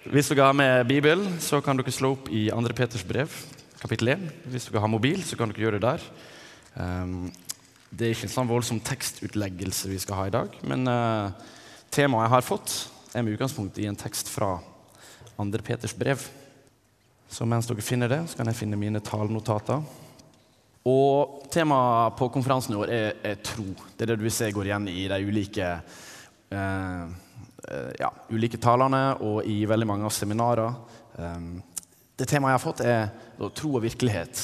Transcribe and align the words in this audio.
Hvis 0.00 0.30
dere 0.30 0.46
har 0.48 0.54
med 0.56 0.86
Bibel, 0.88 1.26
så 1.44 1.58
kan 1.60 1.76
dere 1.76 1.92
slå 1.92 2.14
opp 2.14 2.30
i 2.32 2.46
2. 2.48 2.72
Peters 2.72 3.02
brev, 3.04 3.34
kapittel 3.82 4.08
1. 4.14 4.22
Hvis 4.48 4.70
dere 4.70 4.80
har 4.80 4.88
mobil, 4.88 5.20
så 5.28 5.36
kan 5.36 5.50
dere 5.50 5.60
gjøre 5.60 5.76
det 5.76 5.84
der. 5.84 6.06
Um, 6.72 7.28
det 7.92 8.06
er 8.06 8.14
ikke 8.14 8.24
en 8.30 8.32
sånn 8.32 8.48
voldsom 8.48 8.80
tekstutleggelse 8.80 9.90
vi 9.90 9.98
skal 10.00 10.16
ha 10.16 10.24
i 10.30 10.32
dag, 10.32 10.56
men 10.64 10.88
uh, 10.88 11.36
temaet 11.92 12.24
jeg 12.24 12.32
har 12.32 12.48
fått, 12.48 12.76
er 13.12 13.26
med 13.26 13.36
utgangspunkt 13.36 13.76
i 13.76 13.90
en 13.90 13.98
tekst 14.00 14.32
fra 14.32 14.54
2. 15.36 15.48
Peters 15.68 15.92
brev. 15.92 16.24
Så 17.28 17.44
mens 17.44 17.68
dere 17.68 17.84
finner 17.84 18.08
det, 18.08 18.22
så 18.30 18.40
kan 18.40 18.48
jeg 18.48 18.56
finne 18.62 18.80
mine 18.80 19.04
talenotater. 19.04 19.84
Og 20.88 21.42
Temaet 21.52 22.16
på 22.16 22.32
konferansen 22.32 22.72
i 22.72 22.80
år 22.80 22.94
er, 22.94 23.10
er, 23.20 23.42
tro. 23.44 23.68
Det 23.92 24.06
er 24.06 24.14
det 24.14 24.22
du 24.22 24.24
vil 24.24 24.32
se 24.32 24.48
går 24.48 24.70
igjen 24.70 24.88
i 24.88 25.10
de 25.12 25.26
ulike 25.28 25.74
eh, 25.76 26.06
Eh, 26.50 27.06
ja, 28.00 28.08
ulike 28.32 28.58
talene 28.62 29.02
og 29.26 29.44
i 29.48 29.64
veldig 29.68 29.88
mange 29.88 30.06
av 30.08 30.14
seminarer. 30.14 30.72
Det 32.16 32.28
temaet 32.28 32.52
jeg 32.52 32.58
har 32.58 32.62
fått, 32.62 32.80
er 32.84 33.50
tro 33.56 33.74
og 33.76 33.84
virkelighet. 33.84 34.42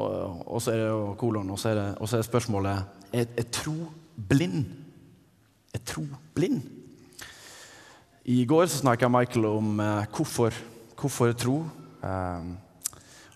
Og, 0.00 0.44
og 0.48 0.62
så 0.62 0.72
er 0.72 0.80
det 0.80 0.88
jo 0.88 1.00
kolon, 1.20 1.50
og 1.52 1.58
så 1.60 1.72
er, 1.72 1.80
det, 1.80 1.88
og 2.00 2.08
så 2.08 2.18
er 2.18 2.26
spørsmålet 2.26 3.12
er, 3.12 3.26
er 3.36 3.48
tro 3.52 3.74
blind. 4.16 4.64
Er 5.72 5.84
tro 5.84 6.06
blind? 6.34 6.62
I 8.24 8.44
går 8.46 8.68
så 8.70 8.80
snakka 8.80 9.10
Michael 9.10 9.48
om 9.50 9.80
uh, 9.82 10.04
hvorfor, 10.14 10.54
hvorfor 10.96 11.32
tro. 11.36 11.56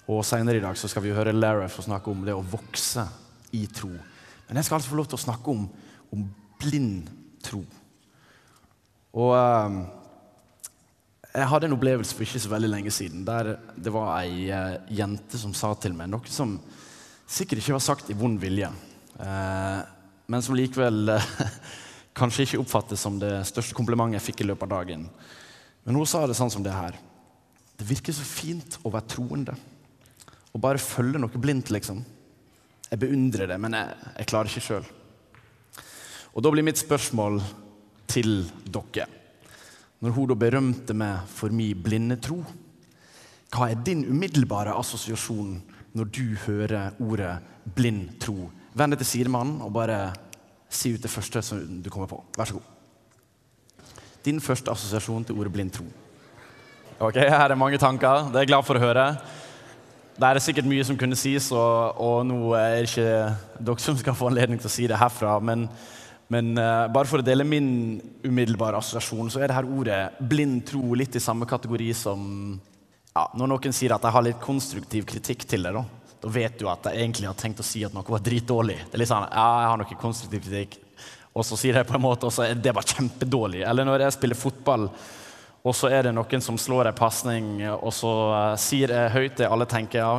Og 0.07 0.23
Senere 0.25 0.61
i 0.61 0.63
dag 0.63 0.79
så 0.79 0.89
skal 0.89 1.03
vi 1.03 1.15
høre 1.15 1.35
Lareth 1.35 1.83
snakke 1.83 2.11
om 2.11 2.23
det 2.27 2.35
å 2.35 2.45
vokse 2.47 3.03
i 3.59 3.65
tro. 3.67 3.91
Men 4.47 4.61
jeg 4.61 4.69
skal 4.69 4.79
altså 4.79 4.93
få 4.93 4.99
lov 5.01 5.09
til 5.11 5.19
å 5.19 5.25
snakke 5.25 5.51
om, 5.51 5.65
om 6.15 6.23
blind 6.63 7.11
tro. 7.43 7.65
Og 9.17 9.33
uh, 9.33 9.77
jeg 11.33 11.49
hadde 11.49 11.71
en 11.71 11.77
opplevelse 11.77 12.17
for 12.17 12.27
ikke 12.27 12.43
så 12.45 12.53
veldig 12.53 12.69
lenge 12.69 12.93
siden 12.93 13.25
der 13.25 13.55
det 13.77 13.93
var 13.95 14.13
ei 14.19 14.51
uh, 14.53 14.77
jente 14.93 15.41
som 15.41 15.55
sa 15.57 15.73
til 15.81 15.97
meg 15.97 16.11
noe 16.13 16.33
som 16.33 16.59
sikkert 17.27 17.63
ikke 17.63 17.79
var 17.79 17.85
sagt 17.85 18.13
i 18.13 18.17
vond 18.17 18.39
vilje, 18.39 18.69
uh, 19.19 19.81
men 20.29 20.45
som 20.45 20.57
likevel 20.59 21.17
kanskje 22.19 22.45
ikke 22.45 22.61
oppfattes 22.61 23.03
som 23.03 23.17
det 23.21 23.33
største 23.49 23.77
komplimentet 23.77 24.21
jeg 24.21 24.27
fikk 24.29 24.45
i 24.45 24.51
løpet 24.51 24.69
av 24.69 24.75
dagen. 24.83 25.09
Men 25.87 25.99
hun 25.99 26.09
sa 26.09 26.25
det 26.27 26.37
sånn 26.37 26.53
som 26.53 26.65
det 26.65 26.75
her. 26.75 26.97
Det 27.77 27.89
virker 27.89 28.15
så 28.17 28.25
fint 28.25 28.79
å 28.83 28.93
være 28.93 29.11
troende. 29.13 29.57
Å 30.53 30.61
bare 30.61 30.81
følge 30.81 31.21
noe 31.21 31.41
blindt, 31.41 31.71
liksom. 31.75 32.01
Jeg 32.89 33.01
beundrer 33.03 33.51
det, 33.53 33.59
men 33.61 33.77
jeg, 33.77 33.99
jeg 34.17 34.29
klarer 34.31 34.51
ikke 34.51 34.65
sjøl. 34.65 34.89
Og 36.33 36.45
da 36.45 36.53
blir 36.53 36.65
mitt 36.67 36.81
spørsmål 36.81 37.41
til 38.09 38.47
dere. 38.65 39.07
Når 40.01 40.13
hun 40.13 40.29
da 40.29 40.37
berømte 40.39 40.95
meg 40.97 41.29
for 41.33 41.55
min 41.55 41.83
blinde 41.83 42.19
tro, 42.21 42.43
hva 43.55 43.71
er 43.71 43.83
din 43.87 44.05
umiddelbare 44.11 44.75
assosiasjon 44.77 45.57
når 45.97 46.09
du 46.13 46.25
hører 46.45 46.97
ordet 47.01 47.39
blind 47.77 48.19
tro? 48.21 48.51
Vend 48.77 48.93
deg 48.93 49.01
til 49.01 49.13
sidemannen 49.13 49.63
og 49.65 49.73
bare 49.73 50.01
si 50.69 50.93
ut 50.93 51.03
det 51.03 51.11
første 51.11 51.43
som 51.43 51.63
du 51.83 51.89
kommer 51.91 52.11
på. 52.11 52.19
Vær 52.37 52.51
så 52.51 52.59
god. 52.59 53.95
Din 54.27 54.43
første 54.43 54.71
assosiasjon 54.71 55.25
til 55.25 55.39
ordet 55.39 55.55
blind 55.55 55.73
tro. 55.73 55.87
Ok, 56.99 57.15
Her 57.15 57.51
er 57.51 57.55
mange 57.55 57.79
tanker. 57.79 58.29
Det 58.29 58.37
er 58.37 58.47
jeg 58.47 58.53
glad 58.53 58.67
for 58.67 58.77
å 58.77 58.83
høre. 58.83 59.07
Det 60.17 60.29
er 60.29 60.41
sikkert 60.41 60.69
mye 60.69 60.85
som 60.85 60.97
kunne 60.97 61.17
sies, 61.17 61.51
og, 61.53 61.99
og 62.01 62.23
nå 62.25 62.39
er 62.57 62.79
det 62.81 62.89
ikke 62.89 63.11
dere 63.69 63.85
som 63.85 63.99
skal 64.01 64.17
få 64.17 64.31
anledning 64.31 64.61
til 64.61 64.71
å 64.71 64.73
si 64.73 64.87
det 64.89 64.97
herfra. 64.97 65.39
men 65.41 65.69
men 66.33 66.57
uh, 66.59 66.87
bare 66.91 67.07
for 67.07 67.23
å 67.23 67.27
dele 67.27 67.47
min 67.47 67.69
umiddelbare 68.25 68.81
assosiasjon, 68.81 69.29
så 69.31 69.43
er 69.43 69.51
det 69.51 69.59
her 69.59 69.69
ordet 69.71 70.01
blind 70.19 70.65
tro 70.67 70.97
litt 70.99 71.15
i 71.15 71.23
samme 71.23 71.47
kategori 71.47 71.93
som 71.95 72.25
ja, 73.17 73.23
Når 73.39 73.49
noen 73.49 73.73
sier 73.73 73.95
at 73.95 74.03
jeg 74.05 74.13
har 74.13 74.25
litt 74.27 74.43
konstruktiv 74.43 75.07
kritikk 75.09 75.47
til 75.49 75.63
det, 75.65 75.71
da, 75.73 75.85
da 76.21 76.33
vet 76.33 76.59
du 76.61 76.67
at 76.69 76.91
jeg 76.91 77.01
egentlig 77.01 77.31
har 77.31 77.39
tenkt 77.39 77.63
å 77.63 77.67
si 77.67 77.85
at 77.87 77.95
noe 77.95 78.05
var 78.13 78.25
dritdårlig. 78.25 78.77
Det 78.89 78.99
er 78.99 79.01
litt 79.01 79.13
sånn, 79.13 79.29
ja, 79.31 79.47
jeg 79.63 79.71
har 79.71 79.81
noe 79.81 80.01
konstruktiv 80.03 80.43
kritikk, 80.45 80.77
og 81.37 81.47
så 81.47 81.57
sier 81.61 81.79
jeg 81.79 81.89
på 81.89 81.97
en 81.97 82.05
måte, 82.05 82.29
og 82.29 82.35
så 82.35 82.45
er 82.45 82.59
det 82.59 82.75
bare 82.77 82.91
kjempedårlig. 82.91 83.63
Eller 83.69 83.89
når 83.89 84.05
jeg 84.05 84.17
spiller 84.19 84.41
fotball, 84.41 84.89
og 85.67 85.75
så 85.75 85.89
er 85.91 86.07
det 86.07 86.15
noen 86.15 86.45
som 86.45 86.59
slår 86.61 86.91
en 86.91 86.99
pasning, 86.99 87.49
og 87.75 87.95
så 87.95 88.13
uh, 88.35 88.59
sier 88.61 88.93
jeg 88.93 89.15
høyt 89.15 89.41
det 89.41 89.49
alle 89.51 89.67
tenker 89.71 90.03
ja, 90.03 90.13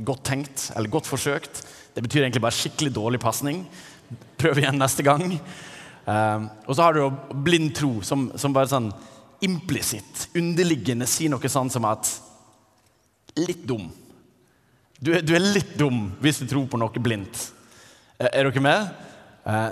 godt 0.00 0.24
tenkt 0.30 0.70
eller 0.74 0.92
godt 0.92 1.10
forsøkt. 1.10 1.62
Det 1.94 2.02
betyr 2.06 2.24
egentlig 2.24 2.42
bare 2.46 2.56
skikkelig 2.56 2.94
dårlig 2.96 3.20
pasning. 3.22 3.62
Prøv 4.40 4.62
igjen 4.62 4.80
neste 4.80 5.04
gang. 5.06 5.26
Um, 6.04 6.48
og 6.66 6.74
så 6.74 6.82
har 6.82 6.96
du 6.96 7.02
jo 7.02 7.10
blind 7.44 7.74
tro, 7.76 7.90
som, 8.06 8.30
som 8.40 8.54
bare 8.56 8.70
sånn 8.70 8.88
implisitt, 9.44 10.28
underliggende 10.36 11.06
sier 11.08 11.32
noe 11.32 11.52
sånn 11.52 11.70
som 11.72 11.86
at 11.88 12.08
Litt 13.38 13.62
dum. 13.62 13.84
Du 14.98 15.12
er, 15.14 15.22
du 15.22 15.30
er, 15.36 15.44
litt 15.54 15.76
dum 15.78 16.08
hvis 16.20 16.40
du 16.42 16.48
tror 16.50 16.64
på 16.68 16.80
noe 16.80 17.00
blindt. 17.00 17.44
Er, 18.18 18.26
er 18.32 18.48
dere 18.48 18.62
med? 18.64 18.88
Uh, 19.46 19.70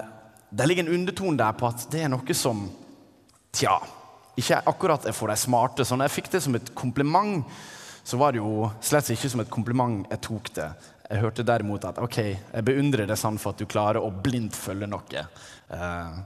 det 0.54 0.68
ligger 0.68 0.86
en 0.86 0.94
undertone 0.94 1.40
der 1.40 1.56
på 1.58 1.66
at 1.68 1.88
det 1.92 2.04
er 2.04 2.12
noe 2.12 2.36
som 2.38 2.68
Tja, 3.58 3.74
ikke 4.38 4.60
akkurat 4.70 5.08
er 5.08 5.16
for 5.16 5.32
de 5.32 5.34
smarte. 5.40 5.82
Så 5.82 5.96
når 5.96 6.06
jeg 6.06 6.14
fikk 6.18 6.30
det 6.34 6.42
som 6.44 6.54
et 6.54 6.70
kompliment, 6.76 7.42
så 8.06 8.18
var 8.20 8.32
det 8.32 8.42
jo 8.42 8.68
slett 8.84 9.08
ikke 9.10 9.30
som 9.32 9.42
et 9.42 9.50
kompliment 9.50 10.04
jeg 10.12 10.22
tok 10.28 10.50
det. 10.54 10.68
Jeg 11.08 11.22
hørte 11.22 11.44
derimot 11.46 11.86
at 11.88 11.98
ok, 12.04 12.18
jeg 12.52 12.64
beundrer 12.68 13.08
deg 13.08 13.16
sånn 13.16 13.38
for 13.40 13.54
at 13.54 13.60
du 13.62 13.68
klarer 13.70 14.04
å 14.04 14.12
blindt 14.12 14.56
følge 14.56 14.88
noe. 14.90 15.22
Uh, 15.72 16.18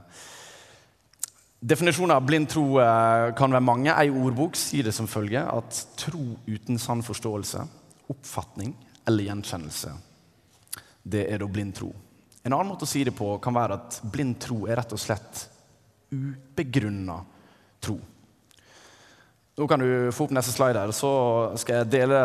Definisjonen 1.63 2.11
av 2.17 2.25
blind 2.27 2.49
tro 2.51 2.65
uh, 2.75 3.29
kan 3.39 3.53
være 3.55 3.63
mange. 3.63 3.93
Ei 3.95 4.09
ordbok 4.11 4.57
sier 4.59 4.83
det 4.83 4.91
som 4.91 5.07
følger 5.07 5.47
at 5.47 5.77
tro 5.95 6.33
uten 6.43 6.79
sann 6.81 7.03
forståelse, 7.05 7.63
oppfatning 8.11 8.73
eller 9.07 9.29
gjenkjennelse, 9.29 9.93
det 11.03 11.23
er 11.31 11.39
da 11.39 11.47
blind 11.47 11.77
tro. 11.77 11.93
En 12.43 12.51
annen 12.51 12.73
måte 12.73 12.83
å 12.83 12.91
si 12.91 13.05
det 13.07 13.13
på 13.15 13.29
kan 13.43 13.55
være 13.55 13.77
at 13.79 14.01
blind 14.11 14.35
tro 14.43 14.65
er 14.67 14.81
rett 14.81 14.91
og 14.91 14.99
slett 14.99 15.45
ubegrunna 16.11 17.21
tro. 17.79 17.95
Nå 19.55 19.67
kan 19.69 19.79
du 19.79 20.11
få 20.11 20.27
opp 20.27 20.35
neste 20.35 20.51
slide, 20.51 20.83
her, 20.83 20.91
så 20.91 21.13
skal 21.61 21.79
jeg 21.79 21.91
dele, 21.93 22.19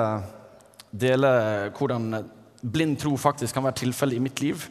dele 0.90 1.30
hvordan 1.78 2.24
blind 2.60 2.98
tro 3.00 3.16
faktisk 3.20 3.54
kan 3.54 3.66
være 3.66 3.80
tilfellet 3.84 4.18
i 4.18 4.22
mitt 4.22 4.42
liv. 4.44 4.68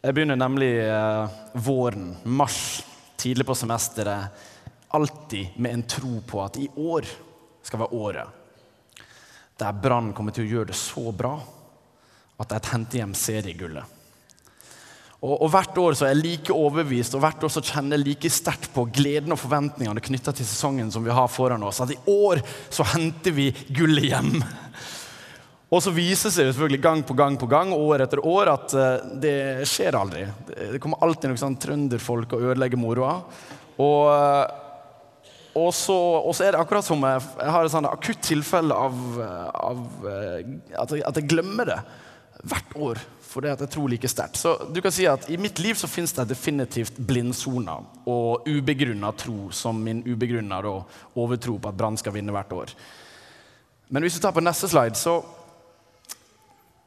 Jeg 0.00 0.16
begynner 0.16 0.38
nemlig 0.40 0.72
eh, 0.84 1.38
våren, 1.60 2.12
mars, 2.24 2.82
tidlig 3.20 3.46
på 3.46 3.56
semesteret, 3.58 4.44
alltid 4.96 5.58
med 5.60 5.74
en 5.74 5.88
tro 5.88 6.20
på 6.26 6.44
at 6.44 6.58
i 6.58 6.68
år 6.76 7.08
skal 7.62 7.84
være 7.84 7.98
året 8.00 8.36
der 9.60 9.76
Brann 9.76 10.12
kommer 10.16 10.34
til 10.34 10.46
å 10.46 10.52
gjøre 10.54 10.72
det 10.72 10.78
så 10.78 11.10
bra 11.12 11.34
at 12.40 12.52
jeg 12.54 12.72
henter 12.72 13.02
hjem 13.02 13.16
seriegullet. 13.16 13.96
Og, 15.20 15.34
og, 15.34 15.50
Hvert 15.52 15.76
år 15.82 15.96
så 15.98 16.06
er 16.06 16.14
jeg 16.14 16.22
like 16.22 16.54
overbevist 16.56 17.14
og 17.16 17.20
hvert 17.20 17.42
år 17.44 17.52
så 17.52 17.60
kjenner 17.60 17.98
jeg 17.98 18.06
like 18.06 18.30
sterkt 18.32 18.70
på 18.72 18.86
gleden 18.88 19.34
og 19.34 19.40
forventningene 19.42 20.00
knytta 20.00 20.32
til 20.32 20.48
sesongen 20.48 20.88
som 20.94 21.04
vi 21.04 21.12
har 21.12 21.28
foran 21.28 21.66
oss. 21.68 21.82
At 21.84 21.92
i 21.92 21.98
år 22.08 22.40
så 22.72 22.86
henter 22.94 23.36
vi 23.36 23.50
gullet 23.76 24.08
hjem. 24.08 24.38
Og 25.70 25.78
så 25.84 25.92
viser 25.94 26.26
det 26.26 26.34
seg 26.34 26.48
selvfølgelig 26.48 26.82
gang 26.82 27.02
på 27.06 27.14
gang 27.18 27.36
på 27.38 27.46
gang, 27.50 27.70
år 27.76 28.02
etter 28.02 28.22
år, 28.26 28.50
at 28.56 28.72
uh, 28.74 29.12
det 29.22 29.68
skjer 29.70 29.98
aldri. 29.98 30.24
Det 30.48 30.80
kommer 30.82 31.04
alltid 31.06 31.30
noen 31.30 31.42
sånn 31.44 31.60
trønderfolk 31.62 32.34
og 32.34 32.48
ødelegger 32.50 32.80
moroa. 32.80 33.20
Og, 33.78 34.00
uh, 34.10 35.30
og, 35.54 35.70
så, 35.74 35.94
og, 36.24 36.34
så, 36.34 36.48
er 36.48 36.56
det 36.56 36.64
akkurat 36.64 36.86
som 36.86 37.06
jeg, 37.06 37.22
jeg 37.38 37.54
har 37.54 37.68
et 37.68 37.74
sånn 37.76 37.90
akutt 37.90 38.26
tilfelle 38.26 38.74
av, 38.74 38.98
av 39.22 39.86
uh, 40.02 40.36
at, 40.74 40.98
jeg, 40.98 41.06
at, 41.06 41.22
jeg, 41.22 41.30
glemmer 41.30 41.70
det 41.70 41.80
hvert 42.50 42.76
år 42.90 43.06
fordi 43.30 43.46
at 43.52 43.60
jeg 43.62 43.70
tror 43.70 43.90
like 43.92 44.08
sterkt. 44.10 44.40
Så 44.40 44.56
du 44.74 44.80
kan 44.82 44.90
si 44.90 45.04
at 45.06 45.28
I 45.30 45.36
mitt 45.38 45.60
liv 45.62 45.78
så 45.78 45.86
finnes 45.86 46.10
det 46.16 46.32
definitivt 46.32 46.96
blindsoner 46.98 47.84
og 48.10 48.48
ubegrunna 48.48 49.12
tro 49.14 49.52
som 49.54 49.78
min 49.78 50.00
ubegrunna 50.02 50.58
overtro 51.14 51.60
på 51.62 51.70
at 51.70 51.78
Brann 51.78 51.98
skal 52.00 52.16
vinne 52.16 52.34
hvert 52.34 52.56
år. 52.56 52.72
Men 53.86 54.02
hvis 54.02 54.18
du 54.18 54.24
tar 54.24 54.34
på 54.34 54.42
neste 54.42 54.66
slide, 54.70 54.98
så 54.98 55.20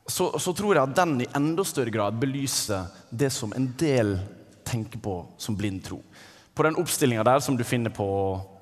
så, 0.08 0.40
så, 0.40 0.54
tror 0.54 0.76
jeg 0.76 0.84
at 0.84 0.96
den 0.98 1.22
i 1.24 1.30
enda 1.36 1.64
større 1.64 1.92
grad 1.94 2.18
belyser 2.20 2.90
det 3.10 3.32
som 3.32 3.54
en 3.56 3.70
del 3.80 4.18
tenker 4.68 5.00
på 5.00 5.22
som 5.38 5.56
blind 5.56 5.84
tro. 5.86 6.02
På 6.54 6.66
den 6.68 6.78
oppstillinga 6.80 7.24
der 7.24 7.40
som 7.40 7.58
du 7.58 7.64
finner 7.64 7.94
på 7.94 8.08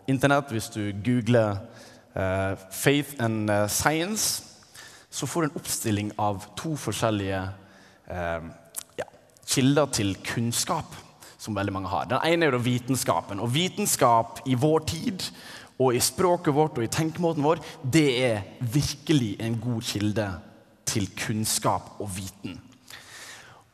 internett 0.09 0.51
hvis 0.53 0.69
du 0.73 0.91
googler 1.03 1.57
uh, 2.15 2.53
'Faith 2.71 3.17
and 3.23 3.49
eh, 3.49 3.67
Science', 3.67 4.43
så 5.09 5.27
får 5.27 5.41
du 5.41 5.47
en 5.47 5.59
oppstilling 5.59 6.11
av 6.17 6.45
to 6.55 6.75
forskjellige 6.79 7.41
uh, 8.11 8.43
ja, 8.97 9.07
kilder 9.45 9.85
til 9.91 10.15
kunnskap 10.23 10.95
som 11.41 11.57
veldig 11.57 11.73
mange 11.73 11.89
har. 11.89 12.05
Den 12.05 12.21
ene 12.23 12.47
er 12.47 12.55
jo 12.55 12.61
vitenskapen. 12.63 13.41
Og 13.41 13.53
vitenskap 13.53 14.39
i 14.45 14.55
vår 14.55 14.85
tid 14.87 15.25
og 15.81 15.95
i 15.97 15.99
språket 15.99 16.53
vårt 16.53 16.77
og 16.77 16.85
i 16.85 16.91
tenkemåten 16.91 17.43
vår, 17.43 17.59
det 17.81 18.07
er 18.23 18.41
virkelig 18.61 19.35
en 19.41 19.57
god 19.59 19.81
kilde 19.81 20.29
til 20.85 21.07
kunnskap 21.17 22.01
og 22.01 22.09
viten. 22.15 22.59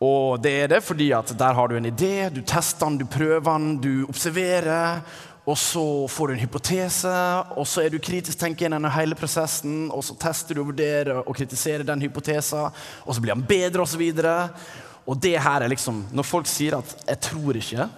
Og 0.03 0.37
det 0.43 0.51
er 0.61 0.67
det 0.75 0.83
fordi 0.85 1.09
at 1.15 1.31
der 1.37 1.55
har 1.57 1.69
du 1.69 1.77
en 1.77 1.89
idé, 1.89 2.29
du 2.29 2.43
tester 2.45 2.85
den, 2.85 2.99
du 3.01 3.05
prøver 3.09 3.41
den, 3.47 3.77
du 3.81 4.05
observerer. 4.09 5.01
og 5.47 5.55
så 5.57 6.07
får 6.11 6.27
du 6.27 6.33
en 6.33 6.41
hypotese, 6.43 7.11
og 7.55 7.67
så 7.67 7.85
er 7.85 7.93
du 7.93 8.01
kritisk 8.03 8.35
tenkende 8.37 8.75
gjennom 8.75 8.91
hele 8.91 9.15
prosessen, 9.15 9.85
og 9.95 10.03
så 10.03 10.17
tester 10.19 10.57
du 10.57 10.59
og 10.61 10.73
vurderer 10.73 11.21
og 11.21 11.35
kritiserer 11.37 11.87
den 11.87 12.03
hypotesen, 12.03 12.67
og 13.05 13.15
så 13.15 13.23
blir 13.23 13.31
den 13.31 13.45
bedre, 13.47 13.85
osv. 13.85 14.03
Og, 14.19 14.67
og 15.07 15.21
det 15.23 15.37
her 15.39 15.63
er 15.63 15.71
liksom 15.71 16.03
Når 16.11 16.27
folk 16.27 16.47
sier 16.51 16.77
at 16.77 16.95
'jeg 17.07 17.19
tror 17.19 17.53
ikke', 17.53 17.89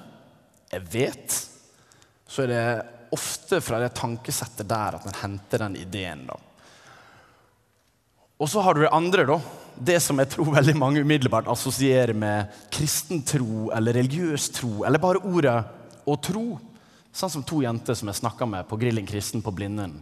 'jeg 0.71 0.81
vet', 0.93 1.47
så 2.27 2.43
er 2.43 2.47
det 2.47 2.85
ofte 3.11 3.61
fra 3.61 3.79
det 3.79 3.95
tankesettet 3.95 4.69
der 4.69 4.95
at 4.95 5.05
en 5.05 5.21
henter 5.21 5.57
den 5.57 5.75
ideen. 5.75 6.27
da. 6.27 6.37
Og 8.39 8.47
så 8.47 8.61
har 8.63 8.75
du 8.75 8.85
det 8.85 8.93
andre, 8.95 9.25
da. 9.27 9.35
Det 9.75 9.97
som 10.03 10.19
jeg 10.19 10.31
tror 10.31 10.53
veldig 10.53 10.75
mange 10.79 11.01
umiddelbart 11.03 11.49
assosierer 11.51 12.15
med 12.15 12.47
kristen 12.71 13.19
tro 13.27 13.67
eller 13.75 13.97
religiøs 13.99 14.47
tro, 14.55 14.85
eller 14.87 15.01
bare 15.03 15.19
ordet 15.27 15.57
å 16.07 16.15
tro. 16.23 16.45
Sånn 17.11 17.33
som 17.33 17.43
to 17.43 17.59
jenter 17.65 17.97
som 17.99 18.07
jeg 18.07 18.21
snakka 18.21 18.47
med 18.47 18.67
på 18.69 18.79
Grilling 18.79 19.07
kristen 19.09 19.43
på 19.43 19.51
Blindern 19.55 19.97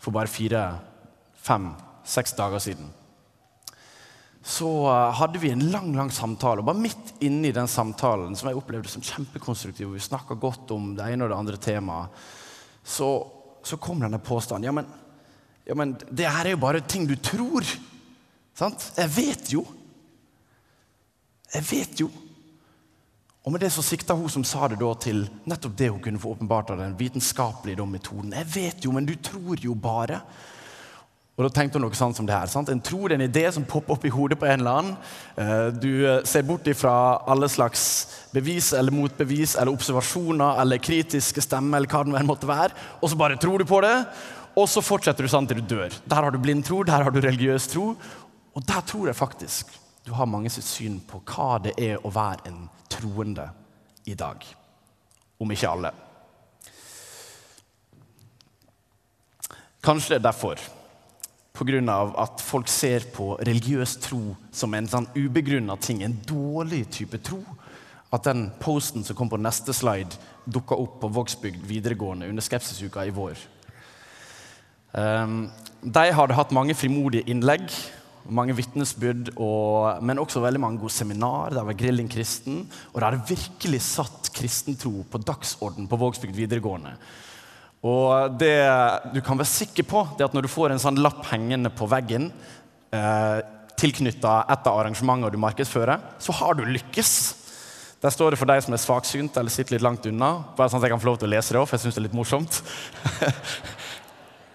for 0.00 0.16
bare 0.16 0.32
fire, 0.32 0.62
fem, 1.36 1.72
seks 2.08 2.32
dager 2.38 2.62
siden. 2.62 2.88
Så 4.44 4.68
uh, 4.88 5.12
hadde 5.16 5.40
vi 5.40 5.52
en 5.52 5.68
lang 5.72 5.92
lang 5.96 6.10
samtale, 6.12 6.60
og 6.60 6.68
bare 6.68 6.80
midt 6.80 7.14
inne 7.24 7.48
i 7.48 7.56
den 7.56 7.68
samtalen, 7.68 8.36
som 8.36 8.48
jeg 8.48 8.60
opplevde 8.60 8.92
som 8.92 9.04
kjempekonstruktiv, 9.04 9.88
og 9.88 9.96
vi 9.96 10.04
snakka 10.04 10.36
godt 10.40 10.72
om 10.76 10.92
det 10.96 11.08
ene 11.12 11.24
og 11.24 11.32
det 11.32 11.40
andre 11.40 11.60
temaet, 11.60 12.26
så, 12.84 13.08
så 13.64 13.80
kom 13.80 14.00
denne 14.04 14.20
påstanden. 14.20 14.68
Ja 14.68 14.76
men, 14.76 14.88
ja, 15.64 15.74
men 15.74 15.94
det 16.10 16.28
her 16.28 16.44
er 16.44 16.56
jo 16.56 16.62
bare 16.64 16.84
ting 16.84 17.06
du 17.08 17.16
tror. 17.16 17.64
Sant? 18.56 18.90
Jeg 18.98 19.10
vet 19.16 19.52
jo. 19.54 19.64
Jeg 21.54 21.66
vet 21.70 22.00
jo. 22.04 22.10
Og 23.44 23.52
med 23.52 23.60
det 23.60 23.74
så 23.74 23.84
sikta 23.84 24.16
hun 24.16 24.30
som 24.32 24.44
sa 24.46 24.70
det 24.72 24.80
da 24.80 24.90
til 24.96 25.26
nettopp 25.44 25.76
det 25.76 25.90
hun 25.92 26.00
kunne 26.04 26.20
få 26.20 26.32
åpenbart 26.32 26.72
av 26.72 26.80
den 26.80 26.96
vitenskapelige 26.96 27.84
metoden. 27.86 28.32
Jeg 28.32 28.50
vet 28.54 28.84
jo, 28.86 28.92
men 28.92 29.04
du 29.08 29.14
tror 29.20 29.60
jo 29.60 29.76
bare. 29.76 30.22
Og 31.34 31.42
da 31.42 31.50
tenkte 31.50 31.80
hun 31.80 31.84
noe 31.88 31.98
sånn 31.98 32.14
som 32.14 32.28
det 32.28 32.36
her. 32.36 32.48
Sant? 32.48 32.70
En 32.70 32.80
tror 32.80 33.12
en 33.12 33.24
idé 33.24 33.42
som 33.52 33.66
popper 33.66 33.96
opp 33.96 34.04
i 34.06 34.12
hodet 34.14 34.38
på 34.38 34.46
en 34.46 34.62
eller 34.62 34.78
annen. 34.78 34.94
Eh, 35.34 35.66
du 35.74 35.90
eh, 36.06 36.20
ser 36.30 36.46
bort 36.46 36.68
ifra 36.70 36.94
alle 37.26 37.48
slags 37.50 37.82
bevis 38.32 38.70
eller 38.72 38.94
motbevis 38.94 39.56
eller 39.58 39.74
observasjoner 39.74 40.62
eller 40.62 40.82
kritiske 40.82 41.42
stemmer, 41.42 41.82
eller 41.82 41.90
hva 41.90 42.04
det 42.06 42.28
måtte 42.28 42.48
være, 42.48 42.78
og 43.00 43.10
så 43.10 43.18
bare 43.18 43.38
tror 43.42 43.58
du 43.58 43.66
på 43.66 43.82
det. 43.82 43.96
Og 44.54 44.68
så 44.70 44.82
fortsetter 44.84 45.26
du 45.26 45.30
sånn 45.30 45.48
til 45.50 45.62
du 45.62 45.74
dør. 45.74 45.94
Der 46.06 46.22
har 46.22 46.30
du 46.30 46.38
blind 46.38 46.62
tro, 46.66 46.82
der 46.86 47.02
har 47.02 47.10
du 47.10 47.20
religiøs 47.22 47.66
tro. 47.72 47.94
Og 48.54 48.66
der 48.68 48.84
tror 48.86 49.10
jeg 49.10 49.18
faktisk 49.18 49.80
du 50.04 50.12
har 50.12 50.28
mange 50.28 50.50
sitt 50.52 50.66
syn 50.68 50.98
på 51.08 51.22
hva 51.24 51.56
det 51.64 51.72
er 51.80 52.02
å 52.04 52.10
være 52.12 52.50
en 52.50 52.66
troende 52.92 53.46
i 54.04 54.12
dag. 54.14 54.42
Om 55.40 55.54
ikke 55.54 55.70
alle. 55.70 55.92
Kanskje 59.84 60.14
det 60.14 60.18
er 60.18 60.26
derfor, 60.26 60.60
pga. 61.56 61.96
at 62.18 62.40
folk 62.40 62.68
ser 62.68 63.08
på 63.14 63.38
religiøs 63.40 63.96
tro 63.96 64.36
som 64.52 64.74
en 64.74 64.88
sånn 64.88 65.08
ubegrunna 65.16 65.76
ting, 65.76 66.02
en 66.02 66.20
dårlig 66.26 66.90
type 66.90 67.18
tro, 67.18 67.42
at 68.12 68.24
den 68.24 68.50
posten 68.60 69.04
som 69.04 69.16
kom 69.16 69.28
på 69.28 69.40
neste 69.40 69.72
slide, 69.72 70.16
dukka 70.44 70.74
opp 70.74 71.00
på 71.00 71.08
Vågsbygd 71.08 71.64
videregående 71.66 72.28
under 72.28 72.42
skepsisuka 72.42 73.06
i 73.06 73.10
vår. 73.10 73.36
Um, 74.94 75.50
de 75.84 76.06
hadde 76.14 76.38
hatt 76.38 76.54
mange 76.54 76.76
frimodige 76.78 77.26
innlegg 77.28 77.68
mange 78.32 78.54
vitnesbyrd, 78.56 79.32
men 80.04 80.20
også 80.20 80.42
veldig 80.42 80.60
mange 80.62 80.80
gode 80.80 80.94
seminar. 80.94 81.52
Det 81.52 81.64
var 81.66 81.76
Grilling 81.78 82.08
kristen, 82.10 82.62
og 82.92 83.00
det 83.00 83.08
hadde 83.08 83.28
virkelig 83.28 83.82
satt 83.84 84.30
kristentro 84.34 85.04
på 85.10 85.20
dagsorden 85.20 85.88
på 85.90 85.98
Vågsbygd 86.00 86.36
videregående. 86.36 86.94
Og 87.84 88.38
det 88.40 88.56
du 89.12 89.20
kan 89.20 89.36
være 89.36 89.50
sikker 89.50 89.84
på, 89.88 90.06
det 90.16 90.24
at 90.24 90.36
når 90.36 90.46
du 90.46 90.52
får 90.52 90.72
en 90.72 90.80
sånn 90.80 91.02
lapp 91.04 91.26
hengende 91.28 91.68
på 91.68 91.88
veggen 91.90 92.30
eh, 92.96 93.40
tilknytta 93.76 94.38
et 94.54 94.68
av 94.70 94.80
arrangementene 94.80 95.34
du 95.34 95.40
markedsfører, 95.42 96.00
så 96.18 96.32
har 96.40 96.56
du 96.56 96.64
lykkes. 96.64 97.10
Der 98.00 98.12
står 98.12 98.32
det 98.32 98.40
for 98.40 98.48
deg 98.48 98.64
som 98.64 98.76
er 98.76 98.80
svaksynt 98.80 99.36
eller 99.36 99.52
sitter 99.52 99.76
litt 99.76 99.84
langt 99.84 100.08
unna. 100.08 100.32
Bare 100.56 100.72
sånn 100.72 100.80
at 100.80 100.88
jeg 100.88 100.96
kan 100.96 101.02
få 101.04 101.12
lov 101.12 101.20
til 101.20 101.28
å 101.28 101.34
lese 101.36 101.52
det 101.52 101.60
også, 101.60 101.74
for 101.74 101.76
jeg 101.76 101.84
synes 101.84 101.98
det 101.98 102.00
er 102.00 102.08
litt 102.08 102.16
morsomt. 102.16 102.62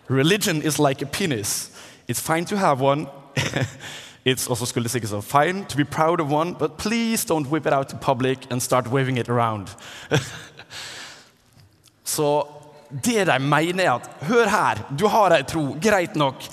Religion 0.10 0.62
is 0.62 0.80
like 0.80 1.02
a 1.02 1.06
penis. 1.06 1.72
It's 2.08 2.20
fine 2.20 2.46
to 2.46 2.58
have 2.58 2.82
one, 2.82 3.08
it's 4.26 4.50
also 4.50 4.66
skulle 4.66 4.90
sikkert 4.90 5.10
så 5.10 5.22
fine 5.22 5.66
to 5.66 5.78
be 5.78 5.84
proud 5.84 6.20
of 6.20 6.32
one, 6.32 6.54
but 6.54 6.78
please 6.78 7.26
don't 7.26 7.48
whip 7.48 7.66
it 7.66 7.74
out 7.74 7.90
to 7.90 7.98
public 7.98 8.38
and 8.52 8.62
start 8.62 8.88
waving 8.88 9.18
it 9.18 9.30
around. 9.30 9.68
så 12.04 12.48
det 13.04 13.28
de 13.28 13.40
mener, 13.40 13.84
er 13.84 13.92
at 13.92 14.10
hør 14.22 14.50
her, 14.50 14.76
du 15.00 15.08
har 15.08 15.36
ei 15.36 15.44
tro, 15.44 15.78
greit 15.82 16.16
nok. 16.16 16.44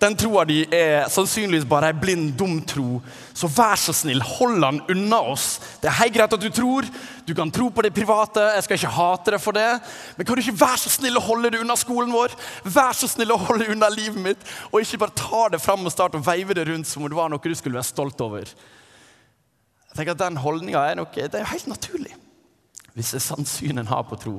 Den 0.00 0.16
troa 0.16 0.44
di 0.44 0.64
er 0.72 1.08
sannsynligvis 1.08 1.68
bare 1.68 1.92
ei 1.92 1.98
blind, 2.00 2.32
dum 2.38 2.62
tro. 2.66 3.02
Så 3.32 3.48
vær 3.48 3.78
så 3.80 3.94
snill, 3.96 4.20
hold 4.24 4.58
den 4.60 4.80
unna 4.92 5.20
oss. 5.32 5.56
Det 5.80 5.88
er 5.88 5.98
helt 6.02 6.14
greit 6.16 6.36
at 6.36 6.42
du 6.42 6.50
tror. 6.52 6.86
Du 7.26 7.32
kan 7.36 7.50
tro 7.54 7.70
på 7.72 7.84
det 7.86 7.94
private. 7.96 8.44
Jeg 8.56 8.66
skal 8.66 8.78
ikke 8.78 8.94
hate 8.96 9.34
deg 9.34 9.42
for 9.42 9.56
det. 9.56 9.68
Men 10.16 10.28
kan 10.28 10.36
du 10.36 10.44
ikke 10.44 10.60
være 10.60 10.82
så 10.84 10.92
snill 10.98 11.16
å 11.20 11.24
holde 11.24 11.52
det 11.54 11.62
unna 11.62 11.76
skolen 11.80 12.12
vår? 12.14 12.36
Vær 12.64 12.96
så 12.96 13.08
snill 13.10 13.32
å 13.32 13.40
holde 13.40 13.64
det 13.64 13.76
unna 13.76 13.90
livet 13.92 14.20
mitt, 14.20 14.48
og 14.70 14.80
ikke 14.82 15.04
bare 15.04 15.18
ta 15.18 15.46
det 15.54 15.62
fram 15.64 15.86
og 15.86 15.94
starte 15.94 16.20
og 16.20 16.26
veive 16.26 16.56
det 16.58 16.68
rundt 16.68 16.90
som 16.90 17.04
om 17.04 17.12
det 17.12 17.18
var 17.18 17.32
noe 17.32 17.42
du 17.42 17.56
skulle 17.58 17.80
være 17.80 17.90
stolt 17.90 18.20
over. 18.24 18.48
Jeg 19.92 19.98
tenker 19.98 20.14
at 20.14 20.24
Den 20.24 20.40
holdninga 20.40 20.84
er, 20.88 20.98
noe, 20.98 21.08
det 21.12 21.40
er 21.40 21.48
helt 21.52 21.68
naturlig 21.68 22.14
hvis 22.92 23.14
det 23.14 23.22
er 23.22 23.24
sannsyn 23.24 23.80
en 23.80 23.88
har 23.88 24.02
på 24.04 24.18
tro. 24.20 24.34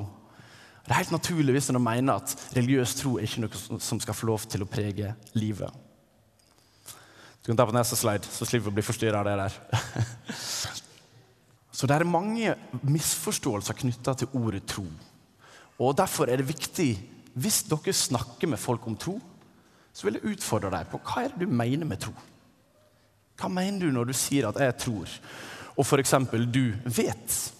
Det 0.84 0.92
er 0.92 1.00
helt 1.00 1.14
naturlig 1.14 1.56
hvis 1.56 1.70
en 1.72 1.80
mener 1.82 2.20
at 2.20 2.34
religiøs 2.54 2.92
tro 3.00 3.16
er 3.18 3.26
ikke 3.26 3.42
noe 3.42 3.80
som 3.82 3.98
skal 4.02 4.14
få 4.14 4.28
lov 4.28 4.44
til 4.50 4.62
å 4.62 4.68
prege 4.70 5.14
livet. 5.34 5.83
Du 7.44 7.50
kan 7.50 7.58
ta 7.60 7.66
på 7.68 7.74
neste 7.76 7.96
slide, 8.00 8.24
så 8.32 8.46
slipper 8.48 8.70
vi 8.70 8.72
å 8.72 8.76
bli 8.78 8.82
forstyrra 8.86 9.20
av 9.20 9.26
det 9.28 9.34
der. 9.36 9.56
Så 11.74 11.88
det 11.90 11.96
er 11.98 12.06
mange 12.08 12.54
misforståelser 12.86 13.76
knytta 13.82 14.14
til 14.16 14.36
ordet 14.38 14.62
tro. 14.70 14.84
Og 15.82 15.96
Derfor 15.98 16.30
er 16.30 16.40
det 16.40 16.46
viktig, 16.48 16.92
hvis 17.34 17.64
dere 17.68 17.92
snakker 17.92 18.48
med 18.48 18.62
folk 18.62 18.86
om 18.88 18.96
tro, 18.96 19.18
så 19.92 20.06
vil 20.06 20.16
jeg 20.16 20.36
utfordre 20.36 20.70
deg 20.72 20.88
på 20.88 21.02
hva 21.02 21.24
er 21.24 21.34
det 21.34 21.44
du 21.44 21.50
mener 21.50 21.84
med 21.90 22.00
tro. 22.06 22.14
Hva 23.36 23.50
mener 23.50 23.82
du 23.82 23.92
når 23.92 24.08
du 24.08 24.14
sier 24.14 24.48
at 24.48 24.56
'jeg 24.56 24.78
tror', 24.78 25.18
og 25.76 25.84
f.eks. 25.84 26.14
'du 26.50 26.72
vet'? 26.86 27.52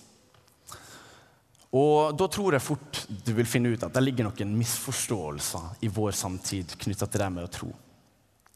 Og 1.72 2.16
Da 2.16 2.26
tror 2.26 2.52
jeg 2.52 2.62
fort 2.62 3.06
du 3.26 3.32
vil 3.34 3.46
finne 3.46 3.75
ut 3.75 3.82
at 3.82 3.92
det 3.92 4.02
ligger 4.02 4.25
noen 4.25 4.56
misforståelser 4.56 5.82
i 5.82 5.88
vår 5.88 6.12
samtid 6.12 6.78
knytta 6.78 7.06
til 7.06 7.20
det 7.20 7.32
med 7.32 7.44
å 7.44 7.50
tro. 7.50 7.74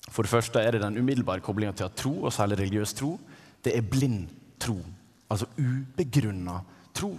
For 0.08 0.24
det 0.24 0.32
første 0.32 0.60
er 0.60 0.74
det 0.74 0.82
den 0.82 0.98
umiddelbare 1.00 1.44
koblinga 1.44 1.74
til 1.76 1.88
at 1.88 1.96
tro, 1.98 2.14
og 2.24 2.32
særlig 2.32 2.58
religiøs 2.60 2.94
tro, 2.96 3.14
det 3.64 3.74
er 3.76 3.84
blind 3.84 4.28
tro. 4.60 4.78
Altså 5.28 5.48
ubegrunna 5.58 6.60
tro. 6.96 7.12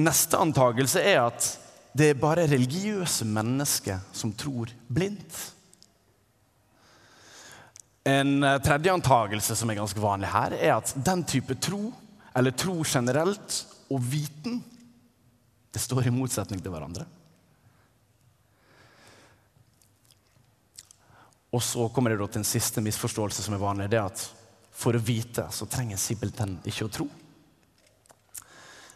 Neste 0.00 0.38
antakelse 0.40 1.02
er 1.02 1.22
at 1.28 1.46
det 1.96 2.12
er 2.12 2.20
bare 2.20 2.46
religiøse 2.50 3.26
mennesker 3.26 4.02
som 4.14 4.32
tror 4.38 4.70
blindt. 4.88 5.38
En 8.06 8.42
eh, 8.46 8.58
tredje 8.64 8.92
antakelse 8.94 9.56
som 9.58 9.70
er 9.70 9.80
ganske 9.80 10.02
vanlig 10.02 10.30
her, 10.32 10.54
er 10.56 10.76
at 10.78 10.94
den 11.06 11.24
type 11.28 11.56
tro, 11.60 11.90
eller 12.36 12.54
tro 12.54 12.78
generelt, 12.86 13.64
og 13.90 14.02
viten 14.06 14.60
det 15.70 15.82
står 15.82 16.06
i 16.08 16.14
motsetning 16.14 16.62
til 16.62 16.72
hverandre. 16.72 17.04
Og 21.50 21.62
så 21.62 21.88
kommer 21.88 22.14
det 22.14 22.28
til 22.30 22.42
en 22.42 22.46
siste 22.46 22.82
misforståelse 22.84 23.42
som 23.42 23.54
er 23.54 23.62
vanlig. 23.62 23.90
det 23.90 24.02
at 24.02 24.30
For 24.72 24.94
å 24.94 25.02
vite 25.02 25.48
så 25.50 25.66
trenger 25.66 25.96
simpelthen 25.96 26.58
ikke 26.64 26.86
å 26.86 26.92
tro. 26.94 27.08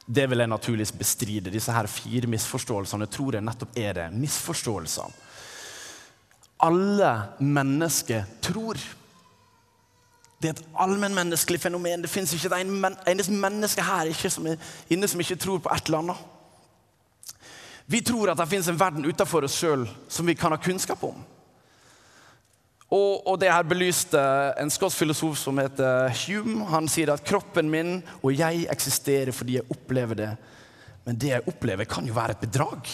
Det 0.06 0.26
vil 0.30 0.38
jeg 0.38 0.48
naturligvis 0.48 0.92
bestride. 0.92 1.50
Disse 1.50 1.72
her 1.72 1.86
fire 1.86 2.28
misforståelsene 2.28 3.06
tror 3.06 3.34
jeg 3.34 3.44
nettopp 3.44 3.78
er 3.78 3.94
det. 3.94 4.10
Misforståelser. 4.12 5.16
Alle 6.64 7.10
mennesker 7.40 8.24
tror. 8.40 8.78
Det 10.38 10.50
er 10.50 10.58
et 10.58 10.66
allmennmenneskelig 10.76 11.60
fenomen. 11.60 12.04
Det 12.04 12.10
fins 12.12 12.32
ikke 12.36 12.52
et 12.52 13.08
eneste 13.08 13.32
menneske 13.32 13.82
her 13.82 14.12
som 14.28 14.46
er 14.46 14.60
inne 14.92 15.08
som 15.08 15.20
ikke 15.20 15.40
tror 15.40 15.62
på 15.64 15.72
et 15.72 15.88
eller 15.88 16.04
annet. 16.04 16.24
Vi 17.86 18.00
tror 18.00 18.30
at 18.30 18.38
det 18.38 18.48
fins 18.48 18.68
en 18.68 18.80
verden 18.80 19.04
utenfor 19.04 19.44
oss 19.44 19.56
sjøl 19.58 19.88
som 20.08 20.26
vi 20.26 20.36
kan 20.36 20.52
ha 20.52 20.60
kunnskap 20.60 21.02
om. 21.04 21.16
Og, 22.92 23.26
og 23.26 23.38
det 23.40 23.50
her 23.50 23.64
belyste 23.66 24.20
en 24.60 24.70
skotsk 24.70 25.00
filosof 25.00 25.38
som 25.40 25.58
heter 25.58 26.12
Hume. 26.24 26.66
Han 26.70 26.88
sier 26.90 27.14
at 27.14 27.24
kroppen 27.26 27.70
min 27.72 27.96
og 28.20 28.34
jeg 28.36 28.66
eksisterer 28.70 29.34
fordi 29.34 29.58
jeg 29.58 29.70
opplever 29.72 30.20
det. 30.20 30.30
Men 31.04 31.18
det 31.20 31.32
jeg 31.32 31.48
opplever, 31.50 31.88
kan 31.88 32.06
jo 32.06 32.16
være 32.16 32.36
et 32.36 32.44
bedrag. 32.44 32.92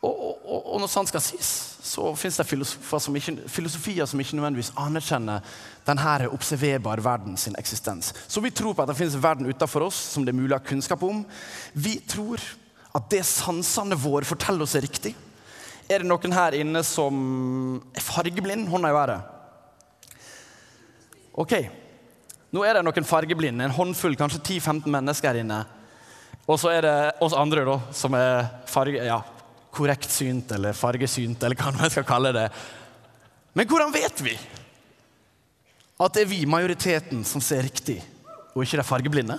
Og, 0.00 0.14
og, 0.16 0.60
og, 0.72 0.76
når 0.80 0.88
sant 0.88 1.10
skal 1.10 1.20
sies, 1.20 1.48
så 1.84 2.06
fins 2.16 2.38
det 2.40 2.46
filosofier 2.48 3.02
som, 3.04 3.16
ikke, 3.18 3.48
filosofier 3.52 4.08
som 4.08 4.20
ikke 4.22 4.38
nødvendigvis 4.38 4.72
anerkjenner 4.80 5.44
denne 5.84 6.30
observerbare 6.32 7.04
verden 7.04 7.36
sin 7.40 7.58
eksistens. 7.60 8.14
Så 8.28 8.40
vi 8.40 8.52
tror 8.54 8.76
på 8.76 8.84
at 8.84 8.88
det 8.88 8.96
finnes 8.96 9.18
verden 9.20 9.50
utenfor 9.50 9.84
oss 9.90 9.98
som 10.14 10.24
det 10.24 10.32
er 10.32 10.38
mulig 10.38 10.54
å 10.54 10.60
ha 10.60 10.64
kunnskap 10.64 11.02
om. 11.04 11.24
Vi 11.74 11.98
tror 12.08 12.40
at 12.96 13.10
det 13.12 13.26
sansene 13.28 13.98
våre 13.98 14.26
forteller 14.26 14.64
oss, 14.64 14.78
er 14.78 14.86
riktig. 14.86 15.12
Er 15.90 16.04
det 16.04 16.06
noen 16.06 16.34
her 16.36 16.54
inne 16.54 16.84
som 16.86 17.16
er 17.90 18.04
fargeblind? 18.04 18.68
Hånda 18.70 18.92
i 18.92 18.94
været. 18.94 19.36
Ok, 21.40 21.54
nå 22.54 22.62
er 22.66 22.76
det 22.78 22.84
noen 22.86 23.06
fargeblinde, 23.06 23.64
en 23.66 23.74
håndfull, 23.74 24.14
kanskje 24.18 24.42
10-15 24.60 24.86
mennesker 24.90 25.30
her 25.30 25.40
inne. 25.42 25.58
Og 26.46 26.58
så 26.62 26.70
er 26.74 26.86
det 26.86 26.94
oss 27.22 27.34
andre 27.34 27.64
da, 27.66 27.76
som 27.94 28.14
er 28.18 28.46
farge, 28.70 29.02
ja, 29.06 29.18
korrekt 29.74 30.10
synt 30.10 30.50
eller 30.54 30.76
fargesynt, 30.78 31.42
eller 31.42 31.58
hva 31.58 31.72
man 31.74 31.90
skal 31.90 32.06
kalle 32.06 32.32
det. 32.34 32.46
Men 33.54 33.70
hvordan 33.70 33.94
vet 33.94 34.22
vi 34.26 34.36
at 36.00 36.14
det 36.16 36.22
er 36.22 36.30
vi, 36.30 36.44
majoriteten, 36.48 37.24
som 37.26 37.42
ser 37.44 37.66
riktig, 37.66 37.98
og 38.54 38.62
ikke 38.62 38.78
de 38.78 38.86
fargeblinde? 38.86 39.38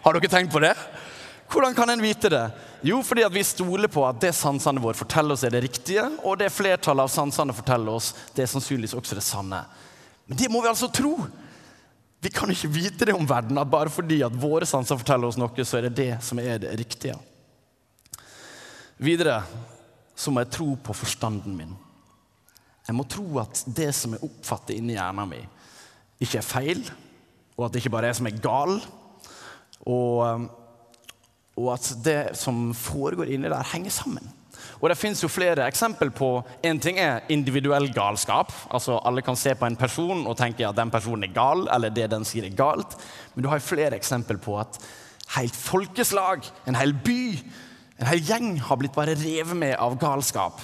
Har 0.00 0.16
dere 0.16 0.30
tenkt 0.32 0.54
på 0.54 0.62
det? 0.62 0.74
Hvordan 1.50 1.74
kan 1.74 1.90
en 1.90 2.02
vite 2.02 2.28
det? 2.30 2.44
Jo, 2.86 3.02
fordi 3.02 3.24
vi 3.32 3.42
stoler 3.44 3.90
på 3.90 4.04
at 4.06 4.20
det 4.22 4.30
sansene 4.38 4.80
våre 4.80 4.94
forteller 4.94 5.34
oss, 5.34 5.42
er 5.44 5.50
det 5.50 5.64
riktige, 5.64 6.04
og 6.22 6.38
det 6.38 6.52
flertallet 6.54 7.08
av 7.08 7.10
sansene 7.10 7.54
forteller 7.56 7.98
oss, 7.98 8.12
det 8.36 8.44
er 8.44 8.52
sannsynligvis 8.52 8.94
også 8.94 9.18
det 9.18 9.24
sanne. 9.26 9.64
Men 10.30 10.38
det 10.38 10.50
må 10.52 10.62
vi 10.62 10.70
altså 10.70 10.88
tro. 10.94 11.16
Vi 12.22 12.30
kan 12.30 12.52
ikke 12.52 12.70
vite 12.70 13.08
det 13.08 13.16
om 13.16 13.26
verden, 13.26 13.58
at 13.58 13.70
bare 13.72 13.90
fordi 13.90 14.20
at 14.22 14.36
våre 14.38 14.68
sanser 14.68 15.00
forteller 15.00 15.26
oss 15.26 15.40
noe, 15.40 15.66
så 15.66 15.80
er 15.80 15.88
det 15.88 15.96
det 15.98 16.12
som 16.22 16.38
er 16.38 16.62
det 16.62 16.76
riktige. 16.78 17.18
Videre 19.00 19.40
så 20.14 20.30
må 20.30 20.44
jeg 20.44 20.52
tro 20.54 20.74
på 20.84 20.94
forstanden 20.94 21.56
min. 21.56 21.74
Jeg 22.86 22.94
må 22.94 23.06
tro 23.08 23.40
at 23.42 23.64
det 23.66 23.90
som 23.96 24.14
jeg 24.14 24.22
oppfatter 24.26 24.76
inni 24.76 24.94
hjernen 24.94 25.32
min, 25.32 25.50
ikke 26.20 26.38
er 26.38 26.46
feil, 26.46 26.82
og 27.56 27.66
at 27.66 27.72
det 27.72 27.82
ikke 27.82 27.94
bare 27.96 28.10
er 28.10 28.14
jeg 28.14 28.20
som 28.20 28.28
er 28.30 28.42
gal. 28.44 28.76
Og, 29.88 30.46
og 31.60 31.74
at 31.76 31.90
det 32.04 32.20
som 32.38 32.70
foregår 32.76 33.30
inni 33.30 33.50
der, 33.50 33.66
henger 33.72 33.92
sammen. 33.94 34.30
Og 34.80 34.88
Det 34.88 34.98
fins 34.98 35.24
flere 35.28 35.66
eksempel 35.66 36.10
på 36.10 36.42
En 36.64 36.80
ting 36.80 36.98
er 36.98 37.20
individuell 37.28 37.92
galskap. 37.92 38.52
altså 38.70 39.00
Alle 39.04 39.22
kan 39.22 39.36
se 39.36 39.54
på 39.54 39.66
en 39.66 39.76
person 39.76 40.26
og 40.26 40.36
tenke 40.36 40.68
at 40.68 40.76
den 40.76 40.90
personen 40.90 41.24
er 41.24 41.34
gal, 41.34 41.68
eller 41.74 41.90
det 41.90 42.10
den 42.10 42.24
sier 42.24 42.44
er 42.44 42.56
galt. 42.56 42.96
Men 43.34 43.42
du 43.42 43.48
har 43.48 43.58
flere 43.58 43.96
eksempel 43.96 44.38
på 44.38 44.58
at 44.58 44.78
helt 45.36 45.56
folkeslag, 45.56 46.42
en 46.66 46.74
hel 46.74 46.94
by, 46.94 47.38
en 48.00 48.06
hel 48.06 48.20
gjeng 48.24 48.60
har 48.60 48.76
blitt 48.76 48.94
bare 48.94 49.14
revet 49.14 49.56
med 49.56 49.76
av 49.78 49.98
galskap. 50.00 50.60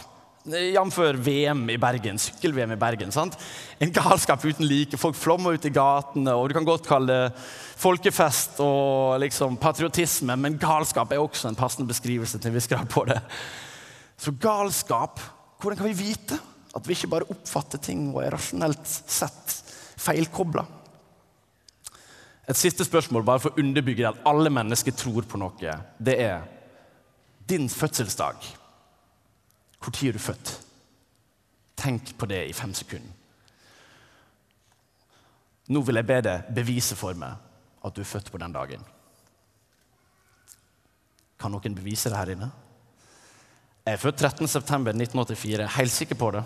Jf. 0.46 0.98
VM 1.18 1.64
i 1.70 1.76
Bergen, 1.78 2.18
sykkel-VM 2.22 2.72
i 2.76 2.78
Bergen. 2.78 3.12
sant? 3.12 3.36
En 3.82 3.90
galskap 3.90 4.44
uten 4.44 4.66
like. 4.66 4.96
Folk 4.96 5.16
flommer 5.18 5.56
ut 5.56 5.64
i 5.66 5.72
gatene. 5.74 6.34
og 6.34 6.48
Du 6.48 6.54
kan 6.54 6.64
godt 6.64 6.86
kalle 6.86 7.06
det 7.06 7.32
folkefest 7.76 8.60
og 8.62 9.18
liksom 9.20 9.56
patriotisme, 9.56 10.36
men 10.36 10.58
galskap 10.58 11.12
er 11.12 11.18
også 11.18 11.48
en 11.48 11.58
passende 11.58 11.88
beskrivelse 11.88 12.38
til 12.38 12.54
vi 12.54 12.62
grad 12.68 12.86
på 12.88 13.04
det. 13.04 13.20
Så 14.16 14.32
galskap 14.32 15.20
Hvordan 15.56 15.78
kan 15.78 15.86
vi 15.88 16.04
vite 16.12 16.36
at 16.76 16.86
vi 16.86 16.92
ikke 16.92 17.08
bare 17.08 17.30
oppfatter 17.32 17.78
ting 17.80 18.10
og 18.14 18.20
er 18.22 18.34
rasjonelt 18.34 18.84
sett 18.84 19.54
feilkobla? 19.96 20.66
Et 22.46 22.56
siste 22.56 22.84
spørsmål 22.84 23.24
bare 23.24 23.40
for 23.40 23.50
å 23.50 23.64
underbygge 23.64 24.04
at 24.06 24.20
alle 24.28 24.52
mennesker 24.52 24.92
tror 24.92 25.24
på 25.24 25.40
noe. 25.40 25.78
Det 25.98 26.18
er 26.20 26.44
din 27.48 27.70
fødselsdag. 27.72 28.44
Når 29.86 30.08
er 30.08 30.12
du 30.12 30.18
født? 30.18 30.52
Tenk 31.76 32.18
på 32.18 32.26
det 32.26 32.48
i 32.48 32.52
fem 32.56 32.74
sekunder. 32.74 33.12
Nå 35.68 35.82
vil 35.82 35.98
jeg 35.98 36.06
be 36.06 36.20
deg 36.22 36.50
bevise 36.54 36.96
for 36.98 37.14
meg 37.18 37.34
at 37.86 37.94
du 37.94 38.00
er 38.02 38.08
født 38.08 38.30
på 38.30 38.38
den 38.38 38.54
dagen. 38.54 38.82
Kan 41.38 41.52
noen 41.52 41.74
bevise 41.74 42.10
det 42.10 42.18
her 42.18 42.32
inne? 42.34 42.50
Jeg 43.86 43.94
er 43.94 44.02
født 44.02 44.22
13.9.1984. 44.22 45.66
Helt 45.76 45.94
sikker 45.94 46.18
på 46.18 46.30
det. 46.34 46.44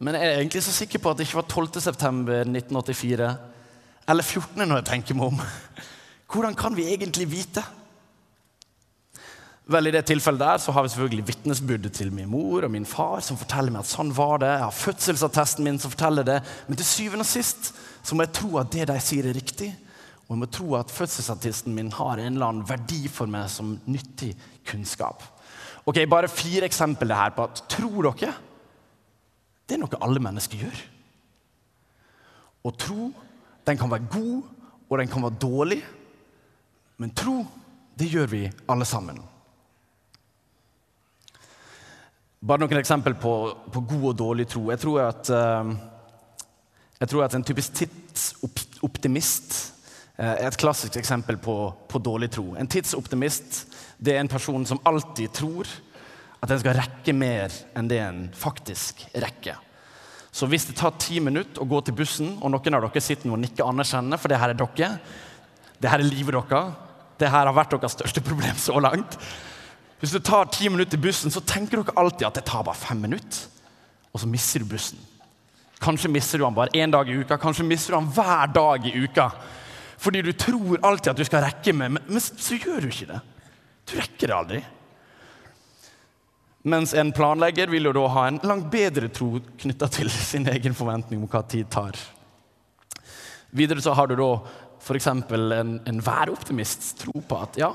Men 0.00 0.16
jeg 0.16 0.28
er 0.28 0.38
egentlig 0.38 0.62
så 0.64 0.72
sikker 0.72 1.02
på 1.02 1.10
at 1.10 1.18
det 1.18 1.26
ikke 1.26 1.42
var 1.42 1.50
12.9.1984 1.52 3.32
eller 4.08 4.24
14. 4.24 4.62
når 4.64 4.76
jeg 4.78 4.88
tenker 4.88 5.18
meg 5.18 5.26
om. 5.28 5.42
Hvordan 6.32 6.56
kan 6.56 6.76
vi 6.76 6.88
egentlig 6.88 7.28
vite? 7.28 7.64
Vel, 9.70 9.86
I 9.86 9.92
det 9.94 10.02
tilfellet 10.08 10.42
der 10.42 10.58
så 10.58 10.72
har 10.74 10.82
vi 10.82 10.90
selvfølgelig 10.90 11.26
vitnesbyrdet 11.28 11.92
til 11.94 12.08
min 12.10 12.26
mor 12.30 12.64
og 12.66 12.72
min 12.74 12.86
far, 12.88 13.20
som 13.22 13.38
forteller 13.38 13.70
meg 13.70 13.84
at 13.84 13.90
sånn 13.92 14.10
var 14.16 14.40
det. 14.42 14.48
Jeg 14.50 14.64
har 14.64 14.74
fødselsattesten 14.74 15.66
min 15.66 15.78
som 15.78 15.92
forteller 15.92 16.26
det. 16.26 16.40
Men 16.66 16.80
til 16.80 16.88
syvende 16.88 17.22
og 17.22 17.30
sist 17.30 17.70
så 18.02 18.16
må 18.16 18.26
jeg 18.26 18.34
tro 18.40 18.58
at 18.58 18.72
det 18.74 18.88
de 18.90 18.98
sier, 19.04 19.28
er 19.30 19.38
riktig. 19.38 19.70
Og 20.26 20.34
jeg 20.34 20.42
må 20.42 20.50
tro 20.50 20.74
at 20.78 20.90
fødselsattesten 20.90 21.76
min 21.76 21.92
har 21.94 22.18
en 22.18 22.34
eller 22.34 22.48
annen 22.48 22.66
verdi 22.66 23.04
for 23.12 23.30
meg 23.30 23.46
som 23.52 23.76
nyttig 23.86 24.32
kunnskap. 24.66 25.22
Ok, 25.86 26.02
Bare 26.10 26.32
fire 26.32 26.66
eksempler 26.66 27.14
her 27.14 27.34
på 27.36 27.46
at 27.46 27.62
tror 27.70 28.10
dere 28.10 28.34
det 29.70 29.76
er 29.76 29.84
noe 29.84 30.02
alle 30.02 30.18
mennesker 30.18 30.64
gjør. 30.64 30.78
Og 32.66 32.74
tro 32.74 33.12
den 33.68 33.78
kan 33.78 33.90
være 33.92 34.10
god, 34.10 34.40
og 34.90 34.98
den 34.98 35.10
kan 35.12 35.22
være 35.22 35.38
dårlig. 35.46 35.84
Men 36.98 37.14
tro, 37.14 37.44
det 37.94 38.10
gjør 38.10 38.26
vi 38.32 38.48
alle 38.66 38.88
sammen. 38.88 39.20
Bare 42.40 42.62
noen 42.62 42.78
eksempel 42.80 43.12
på, 43.20 43.32
på 43.68 43.80
god 43.84 44.04
og 44.14 44.14
dårlig 44.16 44.46
tro. 44.48 44.62
Jeg 44.72 44.80
tror 44.80 45.02
at, 45.04 45.28
uh, 45.28 45.74
jeg 47.02 47.10
tror 47.12 47.26
at 47.26 47.34
en 47.36 47.44
typisk 47.44 47.74
tidsoptimist 47.82 49.56
uh, 50.16 50.38
er 50.38 50.46
et 50.48 50.56
klassisk 50.60 50.96
eksempel 50.96 51.36
på, 51.36 51.56
på 51.84 52.00
dårlig 52.00 52.30
tro. 52.32 52.54
En 52.56 52.70
tidsoptimist 52.70 53.66
det 54.00 54.14
er 54.14 54.22
en 54.22 54.32
person 54.32 54.64
som 54.64 54.80
alltid 54.88 55.34
tror 55.36 55.68
at 56.40 56.48
den 56.48 56.62
skal 56.62 56.78
rekke 56.78 57.12
mer 57.12 57.52
enn 57.76 57.90
det 57.90 58.00
en 58.00 58.22
faktisk 58.32 59.04
rekker. 59.12 59.60
Så 60.32 60.48
hvis 60.48 60.64
det 60.70 60.78
tar 60.80 60.96
ti 60.96 61.20
minutter 61.20 61.60
å 61.60 61.68
gå 61.68 61.82
til 61.84 61.98
bussen, 61.98 62.38
og 62.40 62.54
noen 62.54 62.78
av 62.78 62.86
dere 62.86 63.04
sitter 63.04 63.28
nå 63.28 63.36
og 63.36 63.42
nikker 63.42 63.68
anerkjennende, 63.68 64.16
for 64.16 64.32
det 64.32 64.40
her 64.40 64.54
er 64.54 64.56
dere, 64.62 64.90
det 65.76 65.92
her 65.92 66.00
er 66.00 66.08
livet 66.08 66.38
deres, 66.38 66.72
det 67.20 67.28
her 67.28 67.44
har 67.44 67.56
vært 67.56 67.76
deres 67.76 67.98
største 67.98 68.24
problem 68.24 68.56
så 68.56 68.80
langt 68.80 69.20
Hvis 70.00 70.14
det 70.16 70.24
tar 70.24 70.48
ti 70.48 70.68
minutter 70.68 70.96
til 70.96 71.02
bussen, 71.04 71.32
så 71.32 71.42
tenker 71.44 71.82
dere 71.82 71.96
alltid 72.00 72.26
at 72.26 72.40
det 72.40 72.46
tar 72.48 72.64
bare 72.64 72.80
fem 72.80 73.02
minutter. 73.04 73.46
Og 74.14 74.22
så 74.22 74.28
mister 74.28 74.62
du 74.62 74.70
bussen. 74.70 74.98
Kanskje 75.80 76.10
mister 76.12 76.40
du 76.40 76.44
den 76.44 76.56
bare 76.56 76.72
én 76.76 76.92
dag 76.92 77.08
i 77.08 77.16
uka, 77.20 77.38
kanskje 77.40 77.64
mister 77.64 77.94
du 77.94 78.00
den 78.00 78.12
hver 78.16 78.52
dag 78.52 78.86
i 78.88 78.94
uka. 79.04 79.30
Fordi 80.00 80.22
du 80.24 80.32
tror 80.32 80.80
alltid 80.82 81.12
at 81.12 81.20
du 81.20 81.24
skal 81.28 81.44
rekke 81.44 81.72
med, 81.76 81.96
men, 81.96 82.04
men 82.08 82.20
så 82.20 82.56
gjør 82.56 82.80
du 82.80 82.88
ikke 82.88 83.10
det. 83.12 83.20
Du 83.88 83.96
rekker 84.00 84.30
det 84.30 84.36
aldri. 84.36 84.60
Mens 86.68 86.92
en 86.96 87.12
planlegger 87.16 87.70
vil 87.72 87.88
jo 87.88 87.92
da 87.96 88.06
ha 88.12 88.26
en 88.28 88.40
langt 88.44 88.68
bedre 88.72 89.08
tro 89.12 89.38
knytta 89.60 89.88
til 89.92 90.10
sin 90.12 90.48
egen 90.52 90.76
forventning 90.76 91.22
om 91.22 91.28
hva 91.28 91.40
tid 91.48 91.68
tar. 91.72 91.96
Videre 93.56 93.80
så 93.84 93.94
har 93.96 94.08
du 94.10 94.16
da 94.20 94.32
f.eks. 94.80 95.08
En, 95.12 95.78
en 95.84 96.02
væroptimist 96.04 96.92
tro 97.00 97.20
på 97.20 97.40
at 97.40 97.56
ja, 97.60 97.72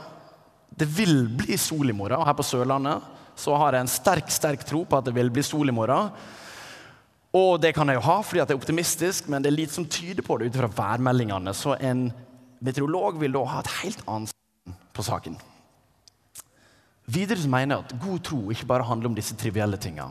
det 0.69 0.87
vil 0.97 1.27
bli 1.29 1.57
sol 1.57 1.89
i 1.89 1.95
morgen. 1.95 2.19
Og 2.19 2.27
her 2.27 2.37
på 2.37 2.45
Sørlandet 2.45 3.03
så 3.35 3.55
har 3.59 3.75
jeg 3.75 3.85
en 3.85 3.91
sterk 3.91 4.31
sterk 4.31 4.63
tro 4.67 4.83
på 4.87 4.97
at 4.97 5.07
det 5.07 5.15
vil 5.15 5.31
bli 5.33 5.43
sol 5.43 5.69
i 5.69 5.75
morgen. 5.75 6.11
Og 7.35 7.57
det 7.59 7.73
kan 7.75 7.89
jeg 7.91 7.99
jo 7.99 8.05
ha 8.05 8.19
fordi 8.23 8.41
at 8.43 8.49
jeg 8.49 8.55
er 8.55 8.61
optimistisk, 8.61 9.27
men 9.27 9.43
det 9.43 9.51
er 9.51 9.57
lite 9.57 9.75
som 9.75 9.87
tyder 9.91 10.23
på 10.23 10.37
det 10.39 10.49
ut 10.49 10.59
fra 10.61 10.71
værmeldingene. 10.77 11.51
Så 11.53 11.75
en 11.83 12.07
meteorolog 12.63 13.19
vil 13.19 13.35
da 13.35 13.43
ha 13.51 13.63
et 13.63 13.73
helt 13.81 14.05
annet 14.07 14.31
på 14.95 15.03
saken. 15.03 15.35
Videre 17.11 17.37
så 17.37 17.51
mener 17.51 17.75
jeg 17.75 17.85
at 17.85 17.97
god 18.01 18.21
tro 18.25 18.39
ikke 18.51 18.69
bare 18.69 18.87
handler 18.87 19.11
om 19.11 19.17
disse 19.17 19.35
trivielle 19.37 19.77
tinga. 19.77 20.07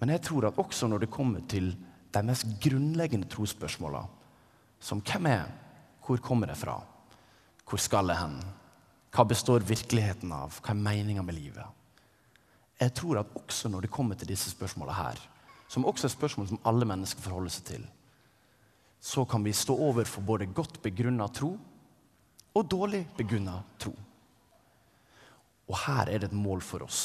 Men 0.00 0.14
jeg 0.14 0.24
tror 0.26 0.48
at 0.48 0.58
også 0.58 0.88
når 0.88 1.04
det 1.04 1.12
kommer 1.12 1.44
til 1.50 1.74
de 2.14 2.22
mest 2.24 2.46
grunnleggende 2.62 3.28
trosspørsmåla, 3.30 4.02
som 4.80 5.02
hvem 5.04 5.28
er 5.30 5.48
hvor 6.06 6.22
kommer 6.24 6.48
jeg 6.48 6.62
fra, 6.62 6.78
hvor 7.68 7.80
skal 7.82 8.08
jeg 8.08 8.16
hen, 8.16 8.38
hva 9.14 9.24
består 9.24 9.64
virkeligheten 9.66 10.32
av, 10.32 10.58
hva 10.62 10.74
er 10.74 10.80
meninga 10.80 11.24
med 11.24 11.36
livet? 11.38 11.66
Jeg 12.78 12.94
tror 12.94 13.22
at 13.22 13.36
også 13.40 13.70
når 13.72 13.86
det 13.86 13.92
kommer 13.94 14.18
til 14.18 14.30
disse 14.30 14.52
spørsmåla 14.52 14.94
her, 14.94 15.20
som 15.68 15.86
også 15.88 16.06
er 16.06 16.14
spørsmål 16.14 16.48
som 16.48 16.60
alle 16.68 16.86
mennesker 16.88 17.22
forholder 17.24 17.52
seg 17.52 17.64
til, 17.72 17.86
så 19.00 19.24
kan 19.28 19.44
vi 19.44 19.54
stå 19.54 19.74
overfor 19.74 20.24
både 20.26 20.50
godt 20.54 20.80
begrunna 20.82 21.28
tro 21.30 21.52
og 22.54 22.70
dårlig 22.70 23.04
begrunna 23.16 23.60
tro. 23.78 23.92
Og 25.68 25.76
her 25.84 26.08
er 26.08 26.22
det 26.22 26.30
et 26.30 26.38
mål 26.38 26.62
for 26.64 26.82
oss. 26.86 27.02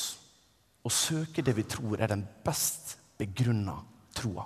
Å 0.84 0.90
søke 0.92 1.44
det 1.46 1.56
vi 1.58 1.66
tror 1.68 2.00
er 2.00 2.12
den 2.12 2.24
best 2.46 2.98
begrunna 3.20 3.76
troa. 4.16 4.46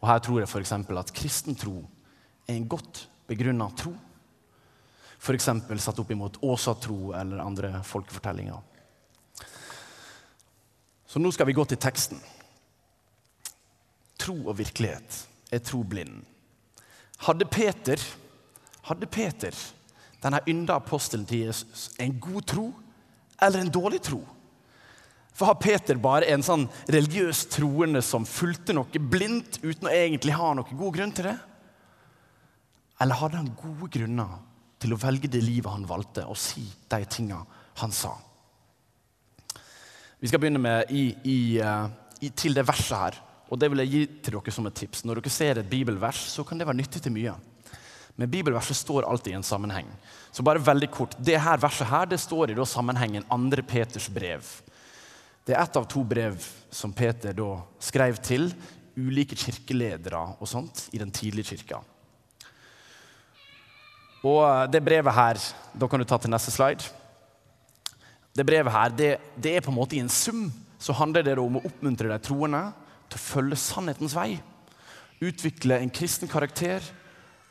Og 0.00 0.08
her 0.10 0.20
tror 0.20 0.42
jeg 0.42 0.50
f.eks. 0.50 0.72
at 0.72 1.14
kristen 1.16 1.56
tro 1.56 1.78
er 2.46 2.54
en 2.58 2.68
godt 2.68 3.06
begrunna 3.26 3.70
tro. 3.76 3.94
F.eks. 5.24 5.44
satt 5.80 5.98
opp 5.98 6.10
imot 6.10 6.36
Åsatro 6.44 7.12
eller 7.16 7.38
andre 7.38 7.78
folkefortellinger. 7.82 8.58
Så 11.06 11.18
nå 11.22 11.32
skal 11.32 11.48
vi 11.48 11.56
gå 11.56 11.64
til 11.64 11.80
teksten. 11.80 12.20
Tro 14.20 14.36
og 14.42 14.58
virkelighet. 14.58 15.22
Er 15.48 15.64
tro 15.64 15.80
blind? 15.80 16.20
Hadde 17.24 17.48
Peter, 17.48 17.96
hadde 18.84 19.08
Peter 19.08 19.56
denne 20.20 20.44
ynda 20.48 20.76
apostelen 20.76 21.24
til 21.28 21.46
Jesus, 21.46 21.88
en 21.96 22.18
god 22.20 22.44
tro 22.52 22.68
eller 23.40 23.64
en 23.64 23.72
dårlig 23.72 24.04
tro? 24.04 24.20
For 25.32 25.48
Har 25.48 25.56
Peter 25.56 25.96
bare 25.96 26.28
en 26.36 26.44
sånn 26.44 26.68
religiøs 26.84 27.46
troende 27.56 28.04
som 28.04 28.28
fulgte 28.28 28.76
noe 28.76 29.00
blindt 29.00 29.62
uten 29.64 29.88
å 29.88 29.94
egentlig 30.04 30.36
ha 30.36 30.52
noen 30.52 30.76
god 30.76 30.98
grunn 30.98 31.16
til 31.16 31.32
det? 31.32 31.38
Eller 33.00 33.24
hadde 33.24 33.40
han 33.40 33.54
gode 33.56 33.88
grunner 33.96 34.42
til 34.84 34.94
å 34.94 35.00
velge 35.00 35.30
det 35.32 35.42
livet 35.42 35.72
han 35.72 35.88
valgte, 35.88 36.26
og 36.28 36.38
si 36.38 36.66
de 36.92 37.00
tinga 37.08 37.40
han 37.80 37.92
sa? 37.94 38.12
Vi 40.20 40.30
skal 40.30 40.40
begynne 40.40 40.62
med 40.62 40.92
i, 40.94 41.08
i, 41.28 41.38
uh, 41.60 41.88
i, 42.20 42.30
til 42.30 42.54
det 42.56 42.66
verset 42.68 42.96
her. 43.00 43.18
Og 43.52 43.58
det 43.60 43.68
vil 43.70 43.82
jeg 43.82 43.90
gi 43.92 44.04
til 44.24 44.38
dere 44.38 44.54
som 44.54 44.68
et 44.68 44.76
tips. 44.78 45.02
Når 45.04 45.20
dere 45.20 45.32
ser 45.32 45.60
et 45.60 45.68
bibelvers, 45.68 46.22
så 46.32 46.46
kan 46.46 46.60
det 46.60 46.68
være 46.68 46.78
nyttig 46.78 47.02
til 47.04 47.12
mye. 47.12 47.34
Men 48.14 48.30
bibelverset 48.30 48.78
står 48.78 49.06
alltid 49.08 49.32
i 49.32 49.36
en 49.36 49.46
sammenheng. 49.46 49.88
Så 50.30 50.42
bare 50.46 50.62
veldig 50.62 50.88
kort, 50.94 51.16
det 51.18 51.40
her 51.42 51.58
verset 51.58 51.90
her, 51.90 52.06
det 52.06 52.20
står 52.22 52.52
i 52.52 52.56
da 52.56 52.66
sammenhengen 52.66 53.26
2. 53.26 53.64
Peters 53.66 54.06
brev. 54.08 54.46
Det 55.44 55.54
er 55.54 55.62
ett 55.62 55.76
av 55.76 55.84
to 55.90 56.04
brev 56.06 56.38
som 56.70 56.94
Peter 56.94 57.34
da 57.36 57.58
skrev 57.82 58.16
til 58.24 58.48
ulike 58.96 59.36
kirkeledere 59.36 60.22
og 60.38 60.48
sånt 60.48 60.88
i 60.94 61.02
den 61.02 61.10
tidlige 61.12 61.52
kirka. 61.52 61.82
Og 64.24 64.40
eh, 64.42 64.66
det 64.72 64.82
brevet 64.84 65.14
her 65.14 65.40
Da 65.74 65.88
kan 65.90 66.00
du 66.00 66.06
ta 66.08 66.18
til 66.18 66.32
neste 66.32 66.52
slide. 66.54 66.88
Det 68.34 68.46
brevet 68.46 68.72
her, 68.72 68.90
det, 68.90 69.10
det 69.38 69.56
er 69.56 69.62
på 69.62 69.70
en 69.70 69.78
måte 69.78 69.96
i 69.96 70.02
en 70.02 70.10
sum 70.10 70.48
så 70.84 70.92
handler 70.98 71.22
det 71.24 71.36
om 71.38 71.56
å 71.56 71.62
oppmuntre 71.64 72.10
de 72.10 72.16
troende 72.20 72.60
til 73.08 73.16
å 73.16 73.22
følge 73.22 73.58
sannhetens 73.62 74.14
vei. 74.16 74.34
Utvikle 75.22 75.78
en 75.80 75.92
kristen 75.94 76.28
karakter 76.28 76.84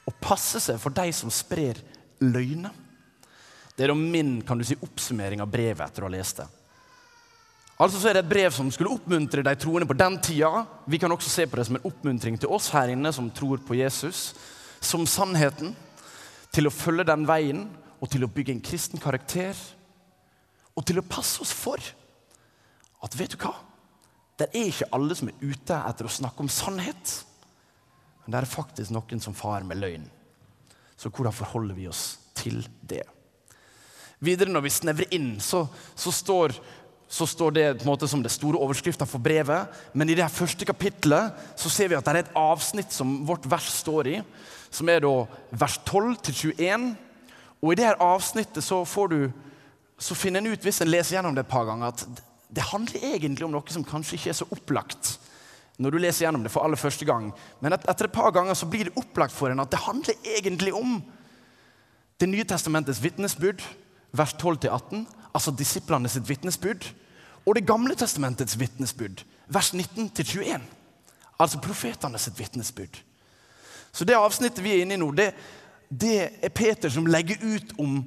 og 0.03 0.17
passe 0.21 0.59
seg 0.61 0.81
for 0.81 0.93
de 0.93 1.07
som 1.15 1.31
sprer 1.33 1.79
løgner. 2.21 2.73
Det 3.73 3.87
er 3.87 3.95
min 3.97 4.35
kan 4.45 4.59
du 4.59 4.65
si, 4.67 4.77
oppsummering 4.85 5.41
av 5.41 5.49
brevet 5.49 5.81
etter 5.81 6.03
å 6.03 6.09
ha 6.09 6.13
lest 6.13 6.43
det. 6.43 6.49
Altså 7.81 7.97
så 7.97 8.11
er 8.11 8.19
det 8.19 8.25
et 8.27 8.33
brev 8.35 8.53
som 8.53 8.69
skulle 8.71 8.93
oppmuntre 8.93 9.41
de 9.45 9.55
troende 9.57 9.87
på 9.89 9.97
den 9.97 10.19
tida. 10.21 10.65
Vi 10.85 10.99
kan 11.01 11.11
også 11.11 11.31
se 11.31 11.47
på 11.49 11.57
det 11.57 11.65
som 11.65 11.79
en 11.79 11.87
oppmuntring 11.89 12.37
til 12.37 12.53
oss 12.53 12.69
her 12.75 12.93
inne 12.93 13.09
som 13.15 13.31
tror 13.33 13.63
på 13.65 13.79
Jesus, 13.79 14.35
som 14.83 15.07
sannheten, 15.09 15.73
til 16.53 16.69
å 16.69 16.73
følge 16.73 17.07
den 17.09 17.25
veien 17.27 17.65
og 17.99 18.11
til 18.13 18.25
å 18.25 18.31
bygge 18.31 18.53
en 18.55 18.63
kristen 18.63 19.01
karakter. 19.01 19.57
Og 20.73 20.85
til 20.87 20.99
å 20.99 21.05
passe 21.05 21.41
oss 21.43 21.53
for 21.53 21.81
at 23.03 23.15
vet 23.19 23.35
du 23.35 23.39
hva? 23.41 23.53
Det 24.39 24.49
er 24.49 24.69
ikke 24.69 24.89
alle 24.95 25.15
som 25.17 25.29
er 25.29 25.41
ute 25.43 25.77
etter 25.77 26.07
å 26.07 26.13
snakke 26.13 26.43
om 26.43 26.51
sannhet. 26.51 27.17
Men 28.23 28.33
det 28.33 28.39
er 28.39 28.49
faktisk 28.49 28.93
noen 28.93 29.21
som 29.21 29.35
farer 29.37 29.67
med 29.67 29.81
løgn. 29.81 30.05
Så 30.97 31.11
hvordan 31.11 31.35
forholder 31.35 31.77
vi 31.77 31.89
oss 31.91 32.05
til 32.37 32.63
det? 32.81 33.03
Videre 34.23 34.53
Når 34.53 34.63
vi 34.63 34.71
snevrer 34.71 35.13
inn, 35.15 35.35
så, 35.43 35.65
så 35.95 36.13
står 36.15 36.55
så 37.13 37.27
står 37.29 37.51
det 37.53 37.65
på 37.77 37.83
en 37.85 37.91
måte 37.91 38.07
som 38.09 38.23
det 38.25 38.31
store 38.33 38.57
overskriften 38.57 39.05
for 39.05 39.21
brevet. 39.21 39.69
Men 39.93 40.09
i 40.09 40.15
det 40.17 40.25
første 40.33 40.65
kapitlet 40.65 41.35
så 41.59 41.69
ser 41.69 41.91
vi 41.91 41.97
at 41.97 42.07
det 42.07 42.13
er 42.13 42.19
et 42.23 42.37
avsnitt 42.39 42.95
som 42.95 43.19
vårt 43.27 43.45
vers 43.45 43.67
står 43.69 44.09
i, 44.09 44.15
som 44.73 44.89
er 44.89 45.03
da 45.05 45.13
vers 45.51 45.77
12 45.85 46.15
til 46.27 46.39
21. 46.57 46.87
Og 47.61 47.71
i 47.71 47.77
det 47.79 47.85
her 47.87 48.01
avsnittet 48.03 48.65
så, 48.65 48.81
får 48.85 49.11
du, 49.13 49.19
så 50.01 50.17
finner 50.17 50.41
en 50.41 50.53
ut, 50.53 50.63
hvis 50.65 50.81
en 50.83 50.89
leser 50.89 51.17
gjennom 51.17 51.35
det 51.37 51.45
et 51.45 51.51
par 51.53 51.67
ganger, 51.69 51.93
at 51.93 52.23
det 52.53 52.65
handler 52.69 53.05
egentlig 53.13 53.45
om 53.45 53.53
noe 53.53 53.73
som 53.73 53.85
kanskje 53.85 54.17
ikke 54.17 54.33
er 54.33 54.41
så 54.41 54.49
opplagt 54.53 55.17
når 55.81 55.89
du 55.89 55.97
leser 56.03 56.27
gjennom 56.27 56.43
det 56.45 56.51
for 56.53 56.61
aller 56.61 56.77
første 56.77 57.05
gang. 57.05 57.31
Men 57.63 57.73
etter 57.73 58.05
et 58.05 58.13
par 58.13 58.29
ganger 58.35 58.53
så 58.57 58.67
blir 58.69 58.89
det 58.89 58.97
opplagt 58.99 59.33
for 59.33 59.49
en 59.49 59.63
at 59.63 59.71
det 59.73 59.81
handler 59.87 60.31
egentlig 60.37 60.73
om 60.77 61.01
Det 62.21 62.27
nye 62.29 62.45
testamentets 62.45 63.01
vitnesbyrd, 63.03 63.59
vers 64.13 64.35
12-18, 64.37 65.01
altså 65.33 65.51
disiplene 65.51 66.07
sitt 66.07 66.29
vitnesbyrd 66.29 66.85
og 67.43 67.55
Det 67.57 67.65
gamle 67.67 67.95
testamentets 67.99 68.55
vitnesbyrd, 68.59 69.25
vers 69.49 69.73
19-21. 69.73 70.61
Altså 71.41 71.59
profetene 71.59 72.21
sitt 72.21 72.37
vitnesbyrd. 72.39 73.01
Så 73.93 74.05
det 74.09 74.17
avsnittet 74.17 74.63
vi 74.65 74.73
er 74.73 74.83
inne 74.83 74.97
i 74.97 75.01
nå, 75.01 75.11
det, 75.13 75.29
det 75.87 76.15
er 76.41 76.53
Peter 76.53 76.89
som 76.89 77.07
legger 77.07 77.41
ut 77.45 77.75
om 77.81 77.99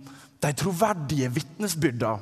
de 0.43 0.51
troverdige 0.59 1.31
vitnesbyrda 1.33 2.17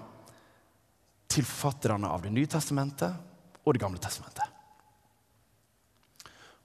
til 1.32 1.46
forfatterne 1.48 2.10
av 2.12 2.22
Det 2.22 2.32
nye 2.34 2.50
testamentet 2.50 3.64
og 3.64 3.74
Det 3.74 3.80
gamle 3.80 4.02
testamentet. 4.02 4.50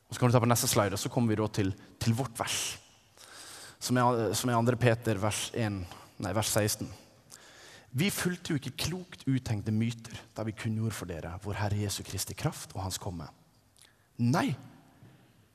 Og 0.10 0.16
så 0.16 0.20
kan 0.20 0.30
du 0.30 0.34
ta 0.34 0.42
på 0.42 0.50
neste 0.50 0.68
slide, 0.68 0.98
og 0.98 1.02
så 1.02 1.10
kommer 1.14 1.32
vi 1.32 1.48
til, 1.54 1.70
til 2.02 2.16
vårt 2.18 2.34
vers, 2.40 2.80
som 3.80 3.98
er, 3.98 4.34
som 4.34 4.50
er 4.50 4.58
2. 4.58 4.78
Peter 4.82 5.22
vers, 5.22 5.52
1, 5.54 5.84
nei, 6.20 6.32
vers 6.34 6.50
16. 6.50 6.90
Vi 7.92 8.10
fulgte 8.14 8.54
jo 8.54 8.60
ikke 8.60 8.78
klokt 8.90 9.24
uttenkte 9.30 9.74
myter 9.74 10.18
da 10.38 10.44
vi 10.46 10.54
kunngjorde 10.58 10.98
for 10.98 11.10
dere 11.10 11.32
vår 11.42 11.58
Herre 11.62 11.80
Jesu 11.86 12.04
Kristi 12.06 12.36
kraft 12.38 12.76
og 12.76 12.84
Hans 12.84 13.00
komme. 13.02 13.30
Nei, 14.22 14.52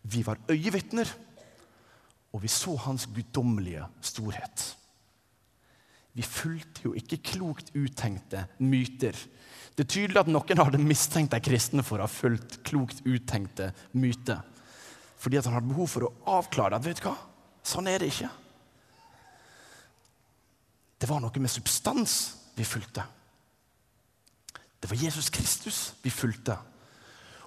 vi 0.03 0.23
var 0.27 0.41
øyevitner, 0.51 1.11
og 2.35 2.43
vi 2.43 2.51
så 2.51 2.75
Hans 2.83 3.07
guddommelige 3.15 3.85
storhet. 4.03 4.65
Vi 6.15 6.23
fulgte 6.23 6.85
jo 6.87 6.95
ikke 6.99 7.21
klokt 7.23 7.71
uttenkte 7.75 8.45
myter. 8.59 9.15
Det 9.75 9.85
er 9.85 9.91
tydelig 9.91 10.21
at 10.21 10.31
noen 10.31 10.61
hadde 10.63 10.83
mistenkt 10.83 11.35
de 11.35 11.41
kristne 11.43 11.83
for 11.87 11.99
å 11.99 12.07
ha 12.07 12.11
fulgt 12.11 12.61
klokt 12.67 13.03
uttenkte 13.07 13.73
myter. 13.99 14.43
Fordi 15.19 15.39
at 15.39 15.49
han 15.49 15.57
hadde 15.57 15.71
behov 15.71 15.91
for 15.91 16.07
å 16.07 16.13
avklare 16.37 16.79
at 16.79 16.87
vet 16.87 17.01
du 17.01 17.09
hva, 17.09 17.17
sånn 17.67 17.91
er 17.91 18.03
det 18.03 18.11
ikke. 18.13 18.31
Det 21.01 21.11
var 21.11 21.23
noe 21.23 21.43
med 21.43 21.51
substans 21.51 22.17
vi 22.55 22.67
fulgte. 22.67 23.03
Det 24.79 24.91
var 24.91 25.01
Jesus 25.01 25.31
Kristus 25.33 25.79
vi 26.05 26.13
fulgte. 26.15 26.59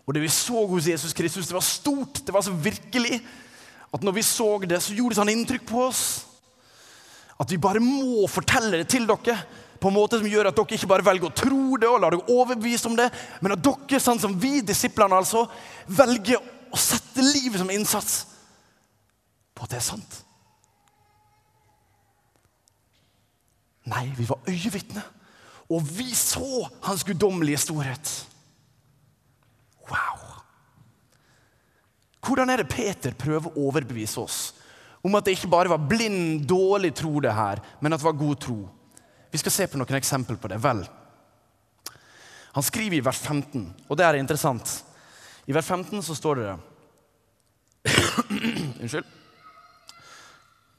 Og 0.08 0.16
det 0.16 0.24
vi 0.24 0.32
så 0.32 0.64
hos 0.68 0.88
Jesus 0.88 1.16
Kristus, 1.16 1.48
det 1.48 1.56
var 1.56 1.64
stort. 1.64 2.24
Det 2.26 2.34
var 2.36 2.44
så 2.44 2.52
virkelig 2.56 3.20
at 3.94 4.04
når 4.04 4.18
vi 4.18 4.26
så 4.26 4.50
det, 4.66 4.82
så 4.84 4.96
gjorde 4.96 5.16
det 5.16 5.20
sånn 5.22 5.32
inntrykk 5.32 5.66
på 5.70 5.86
oss. 5.88 6.04
At 7.38 7.52
vi 7.52 7.60
bare 7.62 7.82
må 7.84 8.28
fortelle 8.32 8.82
det 8.82 8.90
til 8.92 9.08
dere 9.08 9.38
på 9.78 9.92
en 9.92 9.96
måte 9.96 10.18
som 10.20 10.28
gjør 10.28 10.50
at 10.50 10.58
dere 10.58 10.78
ikke 10.78 10.90
bare 10.90 11.06
velger 11.06 11.30
å 11.30 11.38
tro 11.38 11.78
det 11.80 11.90
og 11.90 12.00
lar 12.02 12.16
dere 12.16 12.34
overbevise 12.34 12.90
om 12.90 12.98
det, 12.98 13.08
men 13.42 13.54
at 13.54 13.64
dere, 13.64 14.02
sånn 14.02 14.22
som 14.22 14.34
vi, 14.42 14.58
disiplene, 14.66 15.20
altså, 15.20 15.46
velger 15.88 16.42
å 16.74 16.80
sette 16.82 17.24
livet 17.24 17.62
som 17.62 17.70
innsats 17.72 18.24
på 19.56 19.66
at 19.66 19.74
det 19.74 19.80
er 19.80 19.86
sant. 19.86 20.24
Nei, 23.88 24.10
vi 24.18 24.28
var 24.28 24.44
øyevitne. 24.50 25.04
Og 25.72 25.84
vi 25.84 26.10
så 26.16 26.68
hans 26.84 27.04
guddommelige 27.08 27.60
storhet. 27.64 28.12
Wow! 29.88 30.27
Hvordan 32.28 32.50
er 32.52 32.60
det 32.60 32.72
Peter 32.72 33.16
prøver 33.16 33.48
å 33.48 33.68
overbevise 33.70 34.20
oss 34.20 34.40
om 35.06 35.14
at 35.16 35.24
det 35.24 35.38
ikke 35.38 35.52
bare 35.52 35.72
var 35.72 35.84
blind, 35.88 36.42
dårlig 36.50 36.92
tro, 36.98 37.14
det 37.24 37.32
her, 37.32 37.62
men 37.80 37.94
at 37.96 38.02
det 38.02 38.08
var 38.10 38.18
god 38.20 38.40
tro? 38.44 38.58
Vi 39.32 39.40
skal 39.40 39.54
se 39.54 39.68
på 39.72 39.80
noen 39.80 40.00
eksempler 40.00 40.40
på 40.42 40.50
det. 40.52 40.58
Vel, 40.60 40.82
han 42.58 42.66
skriver 42.66 42.98
i 42.98 43.06
vers 43.06 43.20
15, 43.22 43.64
og 43.88 44.00
det 44.00 44.06
er 44.08 44.20
interessant. 44.20 44.72
I 45.48 45.56
vers 45.56 45.68
15 45.70 46.04
så 46.04 46.16
står 46.18 46.42
det 46.42 46.50
Unnskyld. 48.82 49.06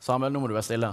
Samuel, 0.02 0.32
nå 0.32 0.42
må 0.42 0.50
du 0.50 0.56
være 0.56 0.66
stille. 0.68 0.92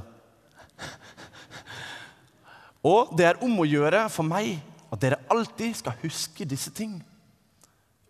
Og 2.85 3.15
det 3.17 3.25
er 3.27 3.41
om 3.43 3.59
å 3.59 3.67
gjøre 3.67 4.05
for 4.13 4.27
meg 4.27 4.59
at 4.93 5.01
dere 5.01 5.23
alltid 5.33 5.73
skal 5.81 5.97
huske 6.03 6.45
disse 6.47 6.71
ting, 6.75 6.99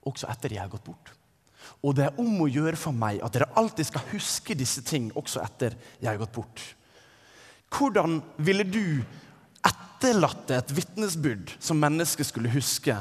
også 0.06 0.28
etter 0.30 0.54
jeg 0.58 0.62
har 0.62 0.72
gått 0.74 0.86
bort. 0.86 1.14
Og 1.86 1.96
det 1.98 2.08
er 2.08 2.22
om 2.22 2.42
å 2.42 2.50
gjøre 2.50 2.80
for 2.80 2.96
meg 2.96 3.22
at 3.24 3.36
dere 3.36 3.52
alltid 3.60 3.90
skal 3.90 4.08
huske 4.14 4.58
disse 4.58 4.84
ting, 4.86 5.12
også 5.16 5.44
etter 5.44 5.78
jeg 6.00 6.10
har 6.10 6.22
gått 6.22 6.36
bort. 6.36 6.64
Hvordan 7.76 8.22
ville 8.38 8.66
du 8.68 9.02
etterlatte 9.66 10.58
et 10.58 10.74
vitnesbyrd 10.76 11.56
som 11.60 11.80
mennesket 11.82 12.30
skulle 12.30 12.54
huske, 12.54 12.98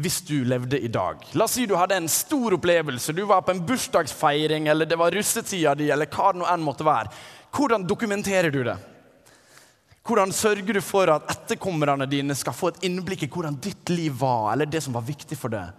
hvis 0.00 0.22
du 0.26 0.38
levde 0.48 0.80
i 0.80 0.90
dag? 0.92 1.20
La 1.36 1.46
oss 1.46 1.58
si 1.58 1.66
du 1.68 1.76
hadde 1.78 1.98
en 2.00 2.08
stor 2.10 2.56
opplevelse. 2.56 3.14
Du 3.14 3.22
var 3.28 3.44
på 3.44 3.54
en 3.54 3.64
bursdagsfeiring, 3.68 4.70
eller 4.72 4.88
det 4.88 4.98
var 4.98 5.14
russetida 5.14 5.76
di, 5.78 5.90
eller 5.92 6.10
hva 6.10 6.32
det 6.32 6.42
nå 6.42 6.48
enn 6.48 6.64
måtte 6.64 6.88
være. 6.88 7.12
Hvordan 7.52 7.84
dokumenterer 7.86 8.50
du 8.50 8.62
det? 8.66 8.78
Hvordan 10.02 10.32
sørger 10.34 10.74
du 10.74 10.80
for 10.82 11.12
at 11.14 11.28
etterkommerne 11.30 12.08
dine 12.10 12.34
skal 12.34 12.56
få 12.56 12.72
et 12.72 12.84
innblikk 12.88 13.22
i 13.22 13.30
hvordan 13.30 13.60
ditt 13.62 13.92
liv 13.92 14.16
var, 14.18 14.50
eller 14.52 14.66
det 14.66 14.80
som 14.82 14.96
var 14.96 15.04
viktig 15.06 15.38
for 15.38 15.52
deg? 15.52 15.70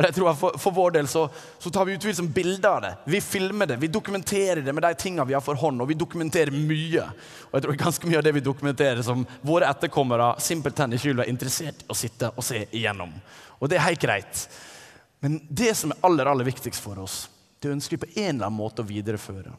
Og 0.00 0.06
jeg 0.06 0.16
tror 0.16 0.32
For, 0.38 0.56
for 0.56 0.72
vår 0.72 0.94
del 0.94 1.08
så, 1.12 1.26
så 1.60 1.70
tar 1.72 1.84
vi 1.84 1.98
utvilsomt 1.98 2.32
bilder 2.32 2.70
av 2.70 2.80
det. 2.84 2.92
Vi 3.12 3.20
filmer 3.20 3.68
det, 3.68 3.76
vi 3.82 3.90
dokumenterer 3.92 4.62
det 4.64 4.72
med 4.72 4.86
de 4.86 4.94
tingene 4.96 5.26
vi 5.28 5.36
har 5.36 5.44
for 5.44 5.60
hånd, 5.60 5.82
og 5.82 5.90
vi 5.90 5.98
dokumenterer 6.00 6.56
mye. 6.56 7.04
Og 7.50 7.58
jeg 7.58 7.66
tror 7.66 7.78
ganske 7.82 8.08
mye 8.08 8.22
av 8.22 8.24
det 8.24 8.32
vi 8.38 8.44
dokumenterer 8.46 9.04
som 9.04 9.26
våre 9.44 9.68
etterkommere 9.68 10.32
simpelthen 10.40 10.96
ikke 10.96 11.10
vil 11.10 11.20
være 11.20 11.34
interessert 11.34 11.84
i 11.84 11.90
å 11.92 11.98
sitte 12.00 12.32
og 12.32 12.46
se 12.46 12.64
igjennom. 12.70 13.12
Og 13.60 13.68
det 13.68 13.76
er 13.76 13.88
helt 13.90 14.00
greit. 14.00 14.46
Men 15.20 15.36
det 15.52 15.74
som 15.76 15.92
er 15.92 16.00
aller, 16.08 16.32
aller 16.32 16.48
viktigst 16.48 16.80
for 16.80 17.04
oss, 17.04 17.26
det 17.60 17.68
ønsker 17.68 17.98
vi 17.98 18.06
på 18.06 18.12
en 18.22 18.38
eller 18.38 18.48
annen 18.48 18.56
måte 18.56 18.80
å 18.80 18.88
videreføre. 18.88 19.52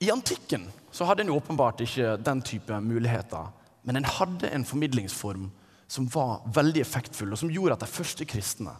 I 0.00 0.08
antikken 0.10 0.70
så 0.88 1.04
hadde 1.04 1.26
en 1.26 1.36
åpenbart 1.36 1.84
ikke 1.84 2.16
den 2.24 2.40
type 2.42 2.80
muligheter, 2.80 3.52
men 3.84 4.00
en 4.00 4.08
hadde 4.08 4.48
en 4.48 4.64
formidlingsform 4.64 5.50
som 5.92 6.06
var 6.08 6.40
veldig 6.54 6.80
effektfull, 6.80 7.34
og 7.34 7.40
som 7.40 7.50
gjorde 7.52 7.76
at 7.76 7.84
de 7.84 7.90
første 7.90 8.24
kristne 8.28 8.72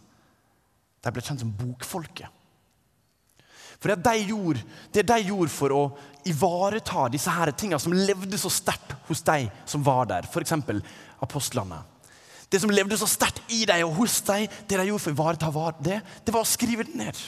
de 1.03 1.11
ble 1.11 1.21
kjent 1.21 1.43
som 1.43 1.51
bokfolket. 1.53 2.39
For 3.83 3.91
det 3.91 3.99
de, 4.05 4.29
gjorde, 4.31 4.61
det 4.95 5.03
de 5.09 5.17
gjorde 5.27 5.51
for 5.51 5.75
å 5.75 5.81
ivareta 6.29 7.09
disse 7.11 7.31
her 7.35 7.51
tingene 7.51 7.81
som 7.83 7.93
levde 7.93 8.39
så 8.39 8.47
sterkt 8.53 8.95
hos 9.09 9.21
de 9.27 9.49
som 9.67 9.83
var 9.83 10.07
der, 10.07 10.29
f.eks. 10.29 10.55
apostlene 11.19 11.81
Det 12.47 12.61
som 12.63 12.71
levde 12.71 12.97
så 12.97 13.09
sterkt 13.11 13.43
i 13.51 13.65
dem 13.67 13.83
og 13.89 13.97
hos 13.99 14.21
dem, 14.23 14.47
det 14.47 14.79
de 14.79 14.87
gjorde 14.87 15.03
for 15.03 15.11
å 15.11 15.17
ivareta 15.17 15.73
det, 15.83 15.99
det 16.23 16.33
var 16.33 16.47
å 16.47 16.53
skrive 16.53 16.87
det 16.87 16.95
ned. 16.95 17.19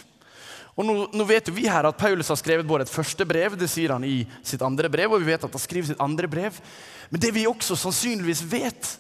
Og 0.76 0.88
nå, 0.88 0.96
nå, 1.12 1.28
vet 1.28 1.52
vi 1.56 1.68
her 1.72 1.88
at 1.88 2.00
Paulus 2.00 2.32
har 2.32 2.40
skrevet 2.40 2.68
både 2.68 2.88
et 2.88 2.92
første 2.94 3.28
brev, 3.28 3.54
det 3.60 3.68
sier 3.72 3.94
han 3.96 4.04
i 4.08 4.24
sitt 4.44 4.64
andre 4.64 4.90
brev, 4.92 5.12
og 5.12 5.22
vi 5.24 5.34
vet 5.34 5.44
at 5.44 5.52
han 5.52 5.64
skriver 5.64 5.92
sitt 5.92 6.04
andre 6.04 6.28
brev. 6.32 6.58
Men 7.12 7.22
det 7.24 7.32
vi 7.36 7.46
også 7.48 7.78
sannsynligvis 7.80 8.44
vet, 8.52 8.96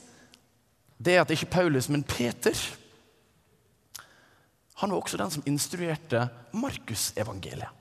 det 0.98 1.16
er 1.16 1.24
at 1.24 1.32
ikke 1.34 1.52
Paulus, 1.52 1.90
men 1.92 2.04
Peter 2.04 2.56
Han 4.76 4.92
var 4.92 5.00
også 5.00 5.18
den 5.18 5.32
som 5.32 5.44
instruerte 5.48 6.28
Markusevangeliet. 6.52 7.72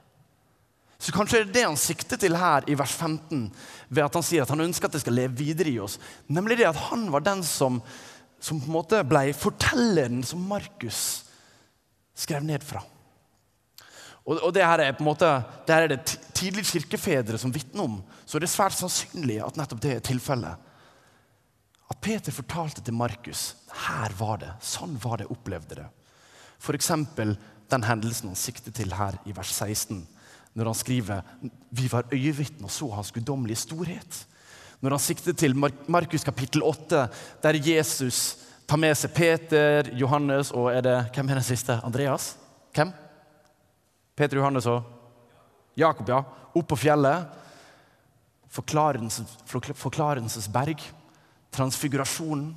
Så 0.99 1.13
kanskje 1.13 1.41
er 1.41 1.49
det 1.49 1.57
det 1.57 1.65
han 1.67 1.77
sikter 1.77 2.17
til 2.21 2.37
her 2.39 2.65
i 2.71 2.77
vers 2.79 2.93
15, 2.95 3.49
ved 3.91 4.05
at 4.05 4.15
han 4.15 4.25
sier 4.25 4.45
at 4.45 4.53
han 4.55 4.63
ønsker 4.63 4.89
at 4.89 4.95
det 4.95 5.03
skal 5.03 5.17
leve 5.19 5.37
videre 5.37 5.73
i 5.73 5.81
oss. 5.83 5.99
Nemlig 6.31 6.61
det 6.61 6.69
at 6.71 6.79
han 6.87 7.09
var 7.13 7.25
den 7.27 7.43
som, 7.45 7.81
som 8.41 8.61
på 8.63 8.71
en 8.71 8.77
måte 8.77 9.03
ble 9.05 9.27
fortelleren 9.37 10.23
som 10.25 10.47
Markus 10.49 11.25
skrev 12.15 12.47
ned 12.47 12.63
fra. 12.65 12.81
Og, 14.25 14.39
og 14.39 14.55
det 14.57 14.65
her 14.65 14.81
er 14.81 14.95
på 14.97 15.05
en 15.05 15.11
måte, 15.11 15.29
det 15.67 15.77
her 15.77 15.89
er 15.89 15.93
det 15.93 16.17
tidlige 16.33 16.71
kirkefedre 16.71 17.43
som 17.43 17.53
vitner 17.53 17.85
om. 17.85 17.99
Så 18.25 18.41
det 18.41 18.49
er 18.49 18.55
svært 18.55 18.79
sannsynlig 18.79 19.43
at 19.45 19.59
nettopp 19.61 19.83
det 19.85 19.99
er 19.99 20.07
tilfellet. 20.09 20.71
At 21.91 22.01
Peter 22.01 22.33
fortalte 22.33 22.83
til 22.85 22.97
Markus 22.97 23.53
her 23.85 24.15
var 24.19 24.41
det, 24.41 24.53
sånn 24.65 24.97
var 25.03 25.21
det 25.21 25.29
opplevde 25.33 25.83
det. 25.83 25.89
F.eks. 26.63 26.91
den 27.17 27.85
hendelsen 27.85 28.31
han 28.31 28.39
sikter 28.39 28.73
til 28.73 28.95
her 28.97 29.19
i 29.29 29.35
vers 29.37 29.53
16, 29.53 30.05
når 30.55 30.71
han 30.71 30.79
skriver 30.79 31.35
vi 31.75 31.91
var 31.91 32.09
øyevitner 32.15 32.71
og 32.71 32.73
så 32.73 32.89
hans 32.95 33.13
guddommelige 33.13 33.65
storhet. 33.65 34.21
Når 34.81 34.97
han 34.97 35.03
sikter 35.03 35.37
til 35.37 35.57
Markus 35.57 36.25
kapittel 36.25 36.63
8, 36.63 37.07
der 37.43 37.61
Jesus 37.61 38.39
tar 38.69 38.81
med 38.81 38.97
seg 38.97 39.13
Peter, 39.17 39.91
Johannes 39.93 40.53
og 40.55 40.71
er 40.73 40.85
det, 40.85 40.99
hvem 41.15 41.29
er 41.29 41.41
den 41.41 41.47
siste? 41.47 41.81
Andreas? 41.85 42.35
Hvem? 42.75 42.93
Peter, 44.17 44.39
Johannes 44.39 44.69
og 44.71 44.85
Jakob, 45.77 46.09
ja. 46.09 46.23
Opp 46.55 46.69
på 46.71 46.79
fjellet. 46.79 47.27
Forklarelses, 48.55 49.33
forklarelsesberg 49.51 50.85
transfigurasjonen. 51.55 52.51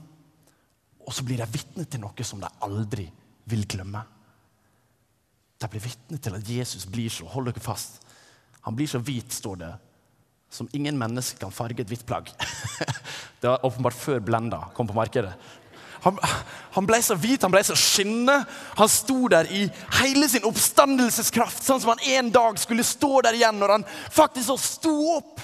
Og 1.08 1.16
så 1.16 1.24
blir 1.24 1.40
de 1.40 1.48
vitne 1.54 1.86
til 1.88 2.04
noe 2.04 2.28
som 2.28 2.42
de 2.42 2.50
aldri 2.66 3.08
vil 3.48 3.64
glemme. 3.70 4.02
De 5.58 5.70
blir 5.72 5.86
vitne 5.88 6.20
til 6.22 6.36
at 6.38 6.50
Jesus 6.52 6.86
blir 6.90 7.10
så 7.14 7.26
hold 7.32 7.48
dere 7.50 7.64
fast, 7.64 8.02
han 8.68 8.76
blir 8.76 8.90
så 8.92 9.00
hvit, 9.00 9.32
står 9.32 9.62
det, 9.62 9.70
som 10.52 10.68
ingen 10.76 10.98
menneske 11.00 11.40
kan 11.40 11.54
farge 11.56 11.80
et 11.80 11.88
hvitt 11.88 12.04
plagg. 12.08 12.28
det 13.42 13.48
var 13.48 13.64
åpenbart 13.64 13.96
før 13.96 14.20
Blenda 14.20 14.60
kom 14.76 14.90
på 14.90 14.98
markedet. 14.98 15.32
Han, 16.04 16.20
han, 16.76 16.88
ble 16.88 17.00
så 17.04 17.16
hvit, 17.16 17.42
han 17.42 17.54
ble 17.54 17.62
så 17.64 17.76
skinnende. 17.80 18.42
Han 18.78 18.92
sto 18.92 19.30
der 19.32 19.48
i 19.56 19.64
hele 20.02 20.28
sin 20.30 20.46
oppstandelseskraft, 20.48 21.64
sånn 21.64 21.80
som 21.84 21.94
han 21.94 22.04
en 22.20 22.32
dag 22.36 22.60
skulle 22.60 22.86
stå 22.86 23.24
der 23.26 23.40
igjen 23.40 23.58
når 23.60 23.78
han 23.78 23.88
faktisk 24.12 24.52
så 24.52 24.58
sto 24.62 24.94
opp 25.16 25.42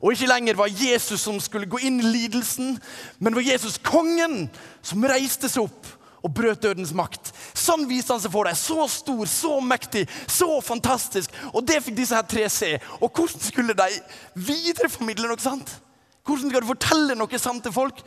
og 0.00 0.14
ikke 0.14 0.30
lenger 0.30 0.56
var 0.56 0.72
Jesus 0.72 1.20
som 1.20 1.36
skulle 1.40 1.68
gå 1.68 1.82
inn 1.84 2.00
i 2.00 2.10
lidelsen, 2.10 2.78
men 3.20 3.36
var 3.36 3.44
Jesus 3.44 3.76
kongen 3.84 4.46
som 4.82 5.04
reiste 5.04 5.48
seg 5.50 5.66
opp 5.68 5.90
og 6.24 6.32
brøt 6.36 6.62
dødens 6.64 6.92
makt. 6.96 7.30
Sånn 7.56 7.86
viste 7.88 8.12
han 8.12 8.22
seg 8.22 8.32
for 8.32 8.48
deg. 8.48 8.56
Så 8.56 8.86
stor, 8.92 9.22
så 9.28 9.58
mektig, 9.64 10.06
så 10.28 10.48
fantastisk. 10.64 11.32
Og 11.52 11.64
det 11.68 11.80
fikk 11.84 11.96
disse 12.00 12.16
her 12.16 12.26
tre 12.28 12.46
se. 12.52 12.74
Og 13.00 13.08
hvordan 13.08 13.44
skulle 13.44 13.76
de 13.76 13.88
videreformidle 14.36 15.30
noe 15.30 15.40
sant? 15.40 15.78
Hvordan 16.24 16.52
skal 16.52 16.64
du 16.64 16.68
fortelle 16.68 17.16
noe 17.16 17.40
sant 17.40 17.64
til 17.64 17.74
folk? 17.74 18.02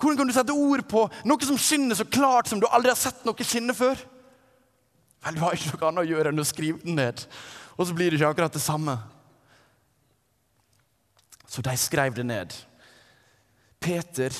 Hvordan 0.00 0.18
kan 0.18 0.30
du 0.30 0.34
sette 0.34 0.56
ord 0.56 0.82
på 0.90 1.04
noe 1.28 1.46
som 1.46 1.60
skinner 1.60 1.96
så 1.98 2.08
klart 2.08 2.48
som 2.50 2.60
du 2.60 2.66
aldri 2.68 2.90
har 2.90 2.98
sett 3.00 3.24
noe 3.28 3.46
skinne 3.46 3.76
før? 3.76 4.00
Vel, 5.22 5.36
Du 5.36 5.44
har 5.44 5.54
ikke 5.54 5.76
noe 5.76 5.90
annet 5.90 6.04
å 6.04 6.10
gjøre 6.10 6.32
enn 6.32 6.42
å 6.42 6.48
skrive 6.48 6.82
den 6.82 6.96
ned. 6.98 7.22
Og 7.76 7.86
så 7.86 7.94
blir 7.94 8.10
det 8.10 8.18
ikke 8.18 8.32
akkurat 8.32 8.56
det 8.56 8.64
samme. 8.64 8.96
Så 11.52 11.60
de 11.60 11.76
skrev 11.76 12.14
det 12.16 12.24
ned. 12.24 12.54
Peter 13.82 14.32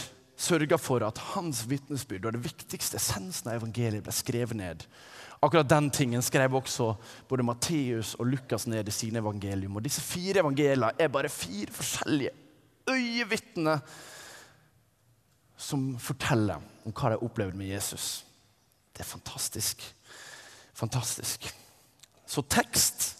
sørga 0.42 0.79
for 0.81 1.05
at 1.05 1.18
hans 1.35 1.66
vitnesbyrd 1.68 2.25
og 2.25 2.37
det 2.37 2.44
viktigste 2.46 2.96
essensen 2.96 3.51
av 3.51 3.59
evangeliet 3.59 4.05
ble 4.07 4.14
skrevet 4.16 4.57
ned. 4.57 4.87
Akkurat 5.42 5.68
den 5.68 5.90
tingen 5.92 6.22
skrev 6.25 6.55
også 6.57 6.92
både 7.29 7.44
Matteus 7.44 8.14
og 8.16 8.31
Lukas 8.31 8.64
ned 8.70 8.88
i 8.88 8.94
sine 8.94 9.20
evangelium. 9.20 9.77
Og 9.77 9.85
disse 9.85 10.01
fire 10.01 10.40
evangeliene 10.40 10.92
er 10.96 11.11
bare 11.12 11.31
fire 11.33 11.75
forskjellige 11.75 12.33
øyevitner 12.88 13.83
som 15.59 15.90
forteller 16.01 16.62
om 16.87 16.94
hva 16.94 17.11
de 17.11 17.18
har 17.18 17.27
opplevd 17.27 17.59
med 17.59 17.75
Jesus. 17.75 18.22
Det 18.94 19.05
er 19.05 19.11
fantastisk. 19.11 19.85
Fantastisk. 20.79 21.51
Så 22.27 22.46
tekst 22.48 23.11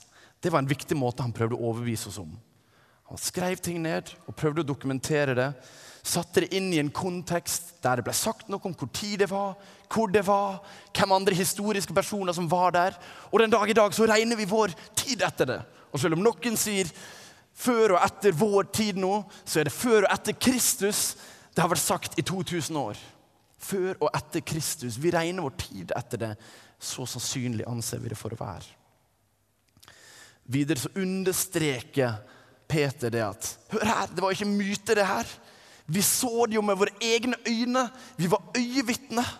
det 0.43 0.51
var 0.51 0.63
en 0.63 0.71
viktig 0.71 0.97
måte 0.99 1.23
han 1.23 1.35
prøvde 1.35 1.59
å 1.59 1.69
overbevise 1.69 2.09
oss 2.11 2.19
om. 2.23 2.33
Han 3.13 3.21
skrev 3.21 3.59
ting 3.61 3.83
ned 3.85 4.09
og 4.25 4.33
prøvde 4.41 4.63
å 4.63 4.69
dokumentere 4.71 5.35
det. 5.37 5.51
Satte 6.01 6.47
det 6.47 6.55
inn 6.57 6.71
i 6.73 6.79
en 6.81 6.89
kontekst 6.89 7.75
der 7.85 8.01
det 8.01 8.07
ble 8.07 8.15
sagt 8.17 8.49
noe 8.49 8.65
om 8.65 8.73
hvor 8.73 8.89
tid 8.89 9.21
det 9.21 9.29
var, 9.29 9.53
hvor 9.93 10.09
det 10.09 10.23
var, 10.25 10.63
hvem 10.97 11.13
andre 11.19 11.37
historiske 11.37 11.93
personer 11.93 12.33
som 12.33 12.49
var 12.49 12.73
der. 12.73 12.97
Og 13.29 13.45
den 13.45 13.53
dag 13.53 13.69
i 13.69 13.77
dag 13.77 13.93
så 13.93 14.09
regner 14.09 14.41
vi 14.41 14.49
vår 14.49 14.73
tid 14.97 15.27
etter 15.29 15.51
det. 15.53 15.61
Og 15.93 16.01
selv 16.01 16.17
om 16.17 16.25
noen 16.25 16.57
sier 16.57 16.89
før 17.53 17.99
og 17.99 18.01
etter 18.01 18.33
vår 18.33 18.73
tid 18.73 19.05
nå, 19.05 19.13
så 19.45 19.61
er 19.61 19.69
det 19.69 19.77
før 19.77 20.07
og 20.07 20.11
etter 20.17 20.41
Kristus. 20.49 21.05
Det 21.53 21.61
har 21.61 21.69
vært 21.69 21.85
sagt 21.85 22.17
i 22.17 22.25
2000 22.25 22.81
år. 22.81 23.07
Før 23.61 23.93
og 23.99 24.09
etter 24.09 24.41
Kristus. 24.41 24.97
Vi 24.97 25.13
regner 25.13 25.45
vår 25.45 25.59
tid 25.69 25.93
etter 26.01 26.27
det. 26.31 26.35
Så 26.81 27.05
sannsynlig 27.05 27.69
anser 27.69 28.01
vi 28.01 28.17
det 28.17 28.17
for 28.25 28.33
å 28.33 28.41
være. 28.41 28.73
Videre 30.49 30.81
så 30.81 30.97
understreker 30.97 32.23
Peter 32.73 33.13
det 33.13 33.23
at 33.25 33.49
Hør 33.73 33.85
her, 33.85 34.11
det 34.13 34.25
var 34.25 34.35
ikke 34.35 34.49
myte, 34.49 34.97
det 34.97 35.07
her. 35.07 35.29
Vi 35.93 36.03
så 36.05 36.47
det 36.47 36.57
jo 36.57 36.65
med 36.65 36.79
våre 36.79 36.95
egne 37.03 37.37
øyne. 37.49 37.87
Vi 38.17 38.31
var 38.31 38.43
øyevitner. 38.57 39.39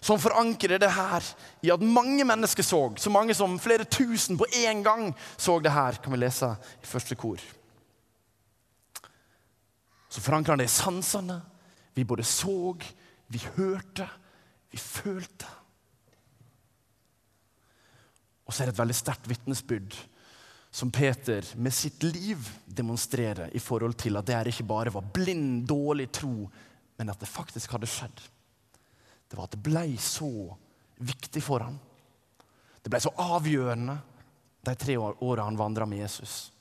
Som 0.00 0.20
forankrer 0.22 0.78
det 0.78 0.92
her 0.94 1.24
i 1.62 1.72
at 1.74 1.82
mange 1.82 2.24
mennesker 2.24 2.62
så, 2.62 2.80
så 2.96 3.10
mange 3.10 3.34
som 3.34 3.58
flere 3.58 3.84
tusen 3.84 4.38
på 4.38 4.46
én 4.54 4.82
gang 4.86 5.10
så 5.36 5.58
det 5.58 5.72
her, 5.74 5.98
kan 5.98 6.14
vi 6.14 6.20
lese 6.20 6.52
i 6.82 6.86
første 6.86 7.18
kor. 7.18 7.42
Så 10.08 10.22
forankrer 10.22 10.54
han 10.54 10.62
det 10.62 10.68
i 10.70 10.76
sansene. 10.76 11.40
Vi 11.94 12.06
både 12.06 12.24
så, 12.24 12.76
vi 13.28 13.42
hørte, 13.56 14.06
vi 14.70 14.78
følte. 14.78 15.50
Og 18.46 18.54
så 18.54 18.62
er 18.62 18.70
det 18.70 18.76
et 18.76 18.80
veldig 18.80 18.96
sterkt 18.96 19.28
vitnesbyrd 19.28 19.98
som 20.78 20.90
Peter 20.94 21.44
med 21.56 21.74
sitt 21.74 22.02
liv 22.02 22.50
demonstrerer 22.64 23.50
i 23.56 23.58
forhold 23.58 23.96
til 23.98 24.14
at 24.14 24.26
det 24.28 24.34
her 24.36 24.48
ikke 24.50 24.66
bare 24.68 24.92
var 24.94 25.08
blind, 25.10 25.64
dårlig 25.66 26.04
tro, 26.14 26.44
men 26.94 27.08
at 27.10 27.18
det 27.18 27.26
faktisk 27.26 27.72
hadde 27.74 27.88
skjedd. 27.90 28.20
Det 29.26 29.34
var 29.34 29.48
at 29.48 29.56
det 29.56 29.64
ble 29.66 29.82
så 29.98 30.30
viktig 31.02 31.42
for 31.42 31.64
ham. 31.66 31.80
Det 32.78 32.92
ble 32.94 33.00
så 33.02 33.10
avgjørende 33.10 33.96
de 34.68 34.74
tre 34.78 34.94
åra 35.02 35.46
han 35.48 35.58
vandra 35.58 35.86
med 35.86 35.98
Jesus. 35.98 36.52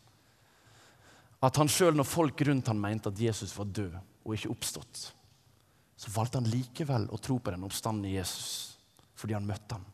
At 1.38 1.60
han 1.62 1.70
sjøl, 1.70 1.94
når 1.94 2.10
folk 2.10 2.42
rundt 2.48 2.72
han 2.72 2.82
mente 2.82 3.12
at 3.14 3.22
Jesus 3.22 3.54
var 3.54 3.70
død 3.70 4.00
og 4.02 4.34
ikke 4.34 4.50
oppstått, 4.56 5.04
så 5.94 6.14
valgte 6.16 6.42
han 6.42 6.50
likevel 6.50 7.06
å 7.14 7.20
tro 7.22 7.38
på 7.38 7.54
den 7.54 7.68
oppstandende 7.70 8.16
Jesus 8.16 8.74
fordi 9.18 9.38
han 9.38 9.46
møtte 9.46 9.78
ham. 9.78 9.86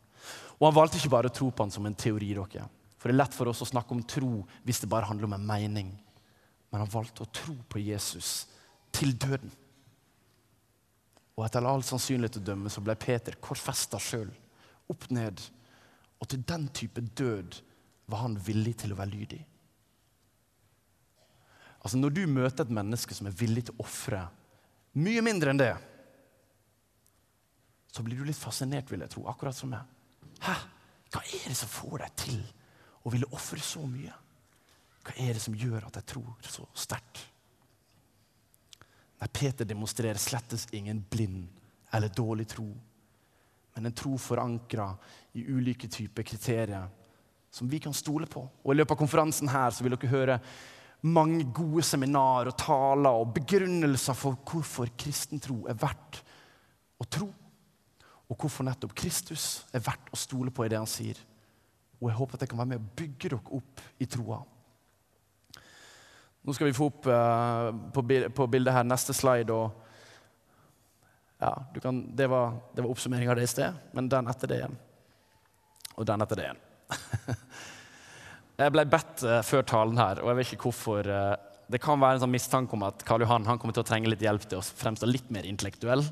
Og 0.61 0.69
han 0.69 0.79
valgte 0.79 1.03
ikke 1.03 1.11
bare 1.11 1.27
å 1.27 1.35
tro 1.35 1.49
på 1.51 1.63
ham 1.63 1.75
som 1.75 1.85
en 1.87 1.95
teori. 1.95 2.31
dere. 2.39 2.69
For 3.03 3.11
det 3.11 3.17
er 3.17 3.19
lett 3.19 3.33
for 3.35 3.51
oss 3.51 3.59
å 3.59 3.67
snakke 3.67 3.91
om 3.91 4.01
tro 4.07 4.45
hvis 4.63 4.77
det 4.79 4.87
bare 4.87 5.09
handler 5.09 5.27
om 5.27 5.33
en 5.35 5.43
mening. 5.43 5.89
Men 6.71 6.85
han 6.85 6.91
valgte 6.93 7.25
å 7.25 7.31
tro 7.35 7.57
på 7.67 7.81
Jesus 7.83 8.45
til 8.95 9.11
døden. 9.19 9.51
Og 11.35 11.43
etter 11.43 11.67
all 11.67 11.83
sannsynlighet 11.83 12.39
å 12.39 12.45
dømme 12.47 12.71
så 12.71 12.79
ble 12.85 12.95
Peter 12.95 13.35
korfesta 13.43 13.99
sjøl. 13.99 14.31
Opp 14.87 15.09
ned. 15.11 15.43
Og 16.23 16.31
til 16.31 16.47
den 16.47 16.69
type 16.71 17.03
død 17.03 17.59
var 18.07 18.23
han 18.23 18.39
villig 18.39 18.77
til 18.85 18.95
å 18.95 19.01
være 19.01 19.11
lydig. 19.17 19.41
Altså 21.83 21.99
Når 21.99 22.15
du 22.15 22.23
møter 22.31 22.63
et 22.63 22.75
menneske 22.79 23.19
som 23.19 23.27
er 23.27 23.35
villig 23.35 23.67
til 23.67 23.75
å 23.75 23.83
ofre 23.83 24.23
mye 24.95 25.27
mindre 25.27 25.51
enn 25.51 25.59
det, 25.59 25.73
så 27.91 28.07
blir 28.07 28.15
du 28.15 28.31
litt 28.31 28.39
fascinert, 28.39 28.87
vil 28.87 29.03
jeg 29.03 29.11
tro, 29.11 29.27
akkurat 29.27 29.59
som 29.59 29.75
meg. 29.75 29.83
Hæ? 30.47 30.55
Hva 31.11 31.27
er 31.27 31.49
det 31.51 31.59
som 31.59 31.75
får 31.75 32.05
deg 32.07 32.21
til 32.23 32.43
å 33.03 33.11
ville 33.11 33.29
ofre 33.35 33.61
så 33.63 33.83
mye? 33.87 34.13
Hva 35.03 35.15
er 35.19 35.35
det 35.35 35.43
som 35.43 35.55
gjør 35.57 35.89
at 35.89 35.99
jeg 35.99 36.09
tror 36.13 36.33
så 36.47 36.65
sterkt? 36.77 37.25
Nei, 39.19 39.29
Peter 39.31 39.67
demonstrerer 39.67 40.19
slettes 40.19 40.67
ingen 40.75 41.03
blind 41.09 41.47
eller 41.93 42.11
dårlig 42.11 42.47
tro, 42.51 42.65
men 43.73 43.87
en 43.87 43.95
tro 43.95 44.17
forankra 44.19 44.89
i 45.37 45.45
ulike 45.47 45.87
typer 45.91 46.25
kriterier 46.27 46.87
som 47.53 47.69
vi 47.69 47.79
kan 47.79 47.93
stole 47.93 48.25
på. 48.25 48.41
Og 48.63 48.73
I 48.73 48.79
løpet 48.79 48.95
av 48.95 48.99
konferansen 48.99 49.51
her 49.51 49.73
så 49.73 49.85
vil 49.85 49.93
dere 49.93 50.09
høre 50.11 50.39
mange 51.03 51.43
gode 51.53 51.83
seminar 51.85 52.49
og 52.49 52.57
taler 52.57 53.19
og 53.19 53.33
begrunnelser 53.35 54.17
for 54.17 54.39
hvorfor 54.47 54.89
kristen 54.97 55.41
tro 55.43 55.59
er 55.69 55.77
verdt 55.77 56.21
å 56.97 57.05
tro. 57.05 57.27
Og 58.31 58.39
hvorfor 58.39 58.65
nettopp 58.65 58.95
Kristus 58.97 59.65
er 59.75 59.83
verdt 59.85 60.09
å 60.15 60.17
stole 60.17 60.53
på 60.53 60.65
i 60.65 60.71
det 60.71 60.79
han 60.79 60.89
sier. 60.89 61.19
Og 62.03 62.09
jeg 62.09 62.17
håper 62.17 62.35
at 62.35 62.43
jeg 62.43 62.51
kan 62.51 62.59
være 62.59 62.71
med 62.73 62.81
og 62.81 62.89
bygge 62.99 63.29
dere 63.31 63.55
opp 63.55 63.83
i 64.03 64.07
troa. 64.11 64.41
Nå 66.43 66.55
skal 66.55 66.67
vi 66.67 66.75
få 66.75 66.89
opp 66.89 67.07
uh, 67.07 67.69
på, 67.95 68.47
bildet 68.51 68.75
her 68.75 68.83
neste 68.83 69.15
slide. 69.15 69.55
og 69.55 69.71
ja, 71.39 71.53
kan, 71.79 72.01
det, 72.15 72.27
var, 72.27 72.57
det 72.75 72.83
var 72.83 72.91
oppsummering 72.91 73.31
av 73.31 73.39
det 73.39 73.47
i 73.47 73.53
sted, 73.53 73.79
men 73.95 74.09
den 74.11 74.27
etter 74.27 74.51
det 74.51 74.59
igjen. 74.59 74.75
Og 75.95 76.07
den 76.09 76.25
etter 76.25 76.39
det 76.41 76.49
igjen. 76.49 76.61
jeg 78.65 78.75
ble 78.75 78.85
bedt 78.91 79.23
uh, 79.23 79.39
før 79.47 79.63
talen 79.71 80.03
her, 80.03 80.19
og 80.19 80.33
jeg 80.33 80.41
vet 80.41 80.53
ikke 80.57 80.67
hvorfor. 80.67 81.07
Uh, 81.07 81.39
det 81.71 81.79
kan 81.79 82.03
være 82.03 82.19
en 82.19 82.25
sånn 82.25 82.35
mistanke 82.35 82.75
om 82.75 82.83
at 82.89 83.07
Karl 83.07 83.23
Johan 83.23 83.47
han 83.47 83.61
kommer 83.61 83.75
til 83.77 83.85
å 83.85 83.87
trenge 83.87 84.11
litt 84.11 84.23
hjelp 84.27 84.43
til 84.43 84.59
å 84.59 84.67
fremstå 84.67 85.07
litt 85.07 85.31
mer 85.31 85.47
intellektuell. 85.47 86.03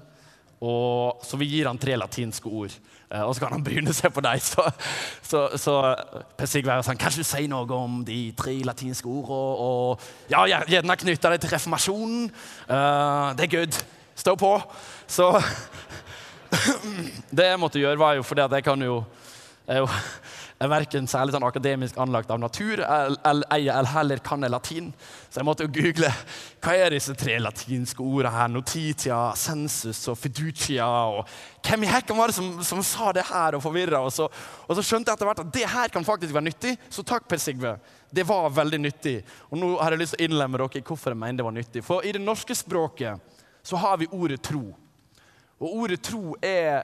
Og, 0.61 1.21
så 1.25 1.39
vi 1.41 1.47
gir 1.49 1.65
han 1.65 1.79
tre 1.81 1.95
latinske 1.97 2.45
ord, 2.45 2.73
eh, 3.09 3.21
og 3.25 3.33
så 3.33 3.41
kan 3.41 3.55
han 3.55 3.63
bryne 3.65 3.93
seg 3.97 4.13
på 4.13 4.21
dem. 4.21 4.41
Så, 4.45 4.65
så, 5.25 5.39
så 5.57 5.77
Per 6.37 6.49
Sigvær 6.49 6.83
sa 6.85 6.93
kanskje 6.93 7.25
du 7.25 7.27
sier 7.27 7.49
noe 7.49 7.65
om 7.73 8.01
de 8.05 8.19
tre 8.37 8.53
latinske 8.67 9.09
ordene. 9.09 9.39
Og, 9.65 10.05
ja, 10.29 10.43
gjerne 10.69 10.99
knytte 11.01 11.33
det 11.33 11.41
til 11.41 11.55
reformasjonen. 11.55 12.29
Uh, 12.69 13.33
det 13.39 13.47
er 13.47 13.53
good. 13.55 13.81
Stå 14.21 14.35
på. 14.37 14.53
Så 15.09 15.31
Det 17.37 17.47
jeg 17.47 17.59
måtte 17.59 17.81
gjøre, 17.81 17.99
var 17.99 18.19
jo 18.19 18.27
fordi 18.27 18.43
at 18.43 18.53
jeg 18.59 18.63
kan 18.67 18.81
jo, 18.83 19.01
jeg 19.67 19.81
jo 19.81 19.87
er 20.61 20.69
verken 20.69 21.07
særlig 21.09 21.33
sånn 21.33 21.45
akademisk 21.45 21.97
anlagt 22.01 22.29
av 22.33 22.39
natur 22.41 22.83
eller 22.85 23.89
heller 23.89 24.21
kan 24.23 24.43
jeg 24.45 24.53
latin. 24.53 24.91
Så 25.29 25.39
jeg 25.39 25.47
måtte 25.47 25.65
jo 25.65 25.71
google 25.73 26.11
hva 26.61 26.75
er 26.77 26.93
disse 26.93 27.15
tre 27.17 27.39
latinske 27.41 28.03
ordene 28.03 28.33
her. 28.35 28.51
Notitia, 28.51 29.19
sensus 29.39 30.03
og 30.11 30.19
fiducia. 30.21 30.85
og 30.85 31.25
Hvem 31.65 31.87
i 31.87 31.89
hekken 31.89 32.19
var 32.19 32.29
det 32.29 32.37
som, 32.37 32.51
som 32.65 32.83
sa 32.85 33.09
det 33.15 33.25
her 33.31 33.57
og 33.57 33.63
forvirra? 33.65 34.03
Og, 34.05 34.13
og, 34.21 34.75
så 34.77 34.85
skjønte 34.85 35.09
jeg 35.09 35.17
etter 35.17 35.31
hvert 35.31 35.43
at 35.45 35.51
det 35.57 35.65
her 35.73 35.93
kan 35.93 36.05
faktisk 36.05 36.35
være 36.37 36.49
nyttig. 36.51 36.75
Så 36.93 37.05
takk, 37.07 37.25
Per 37.29 37.41
Sigve. 37.41 37.75
Det 38.11 38.27
var 38.27 38.53
veldig 38.53 38.81
nyttig. 38.85 39.17
Og 39.49 39.59
nå 39.61 39.73
har 39.79 39.95
jeg 39.95 40.03
lyst 40.03 40.17
til 40.17 40.25
å 40.25 40.29
innlemme 40.29 40.61
dere 40.61 40.81
i 40.81 40.85
hvorfor 40.85 41.15
jeg 41.15 41.23
mener 41.23 41.41
det 41.41 41.49
var 41.49 41.57
nyttig. 41.57 41.85
For 41.87 42.05
i 42.05 42.13
det 42.13 42.21
norske 42.21 42.57
språket 42.57 43.37
så 43.65 43.81
har 43.81 43.97
vi 44.01 44.09
ordet 44.13 44.41
tro. 44.45 44.67
Og 45.61 45.77
ordet 45.83 46.01
tro 46.05 46.35
er 46.37 46.83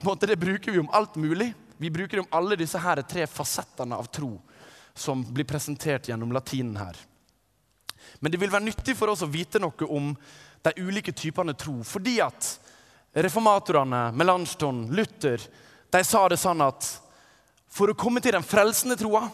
på 0.00 0.10
en 0.10 0.12
måte, 0.12 0.26
Det 0.26 0.36
bruker 0.36 0.72
vi 0.72 0.78
om 0.82 0.90
alt 0.92 1.16
mulig. 1.16 1.54
Vi 1.78 1.90
bruker 1.90 2.20
om 2.22 2.30
alle 2.30 2.56
disse 2.56 2.78
her 2.78 3.02
tre 3.02 3.26
fasettene 3.26 3.96
av 3.96 4.10
tro 4.12 4.36
som 4.94 5.24
blir 5.34 5.46
presentert 5.48 6.08
gjennom 6.08 6.32
latinen 6.32 6.76
her. 6.78 6.96
Men 8.22 8.32
det 8.32 8.38
vil 8.38 8.52
være 8.52 8.68
nyttig 8.68 8.94
for 8.96 9.10
oss 9.10 9.24
å 9.26 9.30
vite 9.30 9.58
noe 9.62 9.88
om 9.90 10.12
de 10.64 10.72
ulike 10.80 11.12
typene 11.12 11.56
tro. 11.58 11.80
Fordi 11.82 12.20
at 12.22 12.50
reformatorene, 13.14 14.12
Melanchthon, 14.14 14.86
Luther, 14.94 15.42
de 15.90 16.04
sa 16.04 16.28
det 16.30 16.38
sånn 16.40 16.62
at 16.64 16.86
for 17.74 17.90
å 17.90 17.98
komme 17.98 18.22
til 18.22 18.36
den 18.36 18.46
frelsende 18.46 18.96
troa 18.98 19.26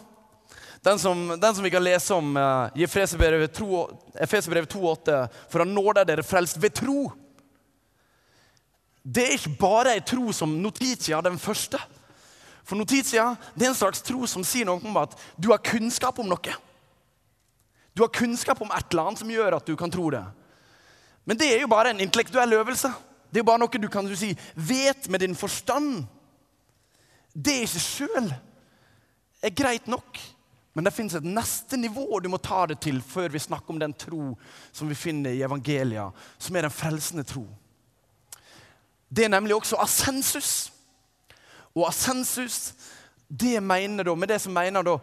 den 0.81 0.99
som, 0.99 1.39
den 1.39 1.55
som 1.55 1.63
vi 1.63 1.69
kan 1.69 1.83
lese 1.83 2.13
om 2.13 2.37
uh, 2.37 2.69
i 2.73 2.83
Efeserbrevet 2.83 3.53
2,8 3.53 5.17
For 5.51 5.61
å 5.61 5.67
nå 5.67 5.83
deg 5.93 6.07
dere 6.09 6.25
frelst 6.25 6.57
ved 6.57 6.73
tro. 6.73 7.11
Det 9.01 9.27
er 9.27 9.35
ikke 9.37 9.59
bare 9.61 9.93
ei 9.93 10.01
tro 10.05 10.33
som 10.33 10.55
Notitia, 10.61 11.21
den 11.21 11.37
første. 11.41 11.77
For 12.71 12.79
notitia 12.79 13.33
det 13.51 13.65
er 13.65 13.73
en 13.73 13.75
slags 13.75 13.99
tro 14.07 14.23
som 14.31 14.45
sier 14.47 14.63
noe 14.63 14.79
om 14.79 14.99
at 15.01 15.17
du 15.35 15.49
har 15.51 15.59
kunnskap 15.59 16.21
om 16.23 16.29
noe. 16.31 16.53
Du 17.91 18.05
har 18.05 18.13
kunnskap 18.15 18.61
om 18.63 18.71
et 18.71 18.93
eller 18.93 19.09
annet 19.09 19.19
som 19.19 19.33
gjør 19.33 19.57
at 19.57 19.67
du 19.67 19.73
kan 19.75 19.91
tro 19.91 20.05
det. 20.13 20.23
Men 21.27 21.35
det 21.35 21.49
er 21.51 21.65
jo 21.65 21.71
bare 21.73 21.91
en 21.91 21.99
intellektuell 21.99 22.55
øvelse. 22.61 22.93
Det 23.27 23.41
er 23.41 23.43
jo 23.43 23.49
bare 23.51 23.59
noe 23.65 23.83
du 23.83 23.89
kan 23.91 24.07
du 24.07 24.15
si, 24.15 24.31
vet 24.55 25.11
med 25.11 25.19
din 25.19 25.35
forstand. 25.35 26.05
Det 27.35 27.57
i 27.59 27.67
seg 27.67 27.83
sjøl 27.83 28.31
er 29.43 29.51
greit 29.51 29.91
nok. 29.91 30.23
Men 30.71 30.87
det 30.87 30.95
fins 30.95 31.19
et 31.19 31.27
neste 31.27 31.75
nivå 31.75 32.21
du 32.23 32.31
må 32.31 32.39
ta 32.39 32.63
det 32.71 32.79
til 32.87 33.03
før 33.03 33.35
vi 33.35 33.43
snakker 33.43 33.75
om 33.75 33.83
den 33.83 33.99
tro 33.99 34.31
som 34.71 34.87
vi 34.87 34.95
finner 34.95 35.35
i 35.35 35.43
evangelia, 35.43 36.07
som 36.39 36.55
er 36.55 36.69
den 36.69 36.79
frelsende 36.79 37.27
tro. 37.27 37.43
Det 39.11 39.27
er 39.27 39.35
nemlig 39.35 39.59
også 39.59 39.83
assensus. 39.83 40.70
Og 41.75 41.87
assensus, 41.87 42.73
det 43.27 43.59
mener 43.63 44.03
da, 44.03 44.15
med 44.15 44.31
det 44.31 44.39
som 44.43 44.53
mener 44.55 44.83
da, 44.83 44.97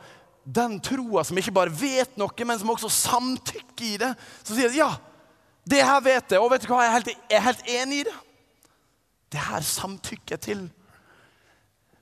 den 0.49 0.79
troa 0.85 1.25
som 1.25 1.39
ikke 1.41 1.53
bare 1.53 1.73
vet 1.73 2.17
noe, 2.21 2.47
men 2.47 2.61
som 2.61 2.73
også 2.73 2.91
samtykker 2.93 3.85
i 3.85 3.99
det. 4.01 4.11
Som 4.43 4.57
sier 4.57 4.77
ja, 4.77 4.89
det 5.69 5.83
her 5.85 6.01
vet 6.05 6.33
jeg, 6.33 6.41
og 6.41 6.51
vet 6.53 6.65
du 6.65 6.71
hva, 6.71 6.83
jeg 6.85 6.91
er 6.91 6.97
helt, 6.97 7.13
jeg 7.13 7.39
er 7.39 7.47
helt 7.47 7.71
enig 7.75 8.01
i 8.01 8.09
det. 8.09 8.17
Det 9.29 9.45
her 9.45 9.65
samtykker 9.65 10.37
jeg 10.37 10.45
til. 10.47 10.63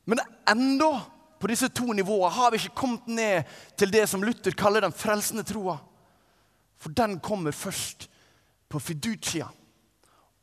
Men 0.07 0.23
enda 0.47 0.93
på 1.43 1.51
disse 1.51 1.69
to 1.75 1.91
nivåene 1.93 2.31
har 2.33 2.53
vi 2.53 2.61
ikke 2.63 2.79
kommet 2.79 3.09
ned 3.11 3.57
til 3.79 3.91
det 3.91 4.05
som 4.09 4.23
Luther 4.23 4.55
kaller 4.57 4.87
den 4.87 4.95
frelsende 4.95 5.43
troa. 5.47 5.77
For 6.79 6.95
den 6.95 7.19
kommer 7.21 7.57
først 7.57 8.07
på 8.71 8.79
fiducia. 8.83 9.49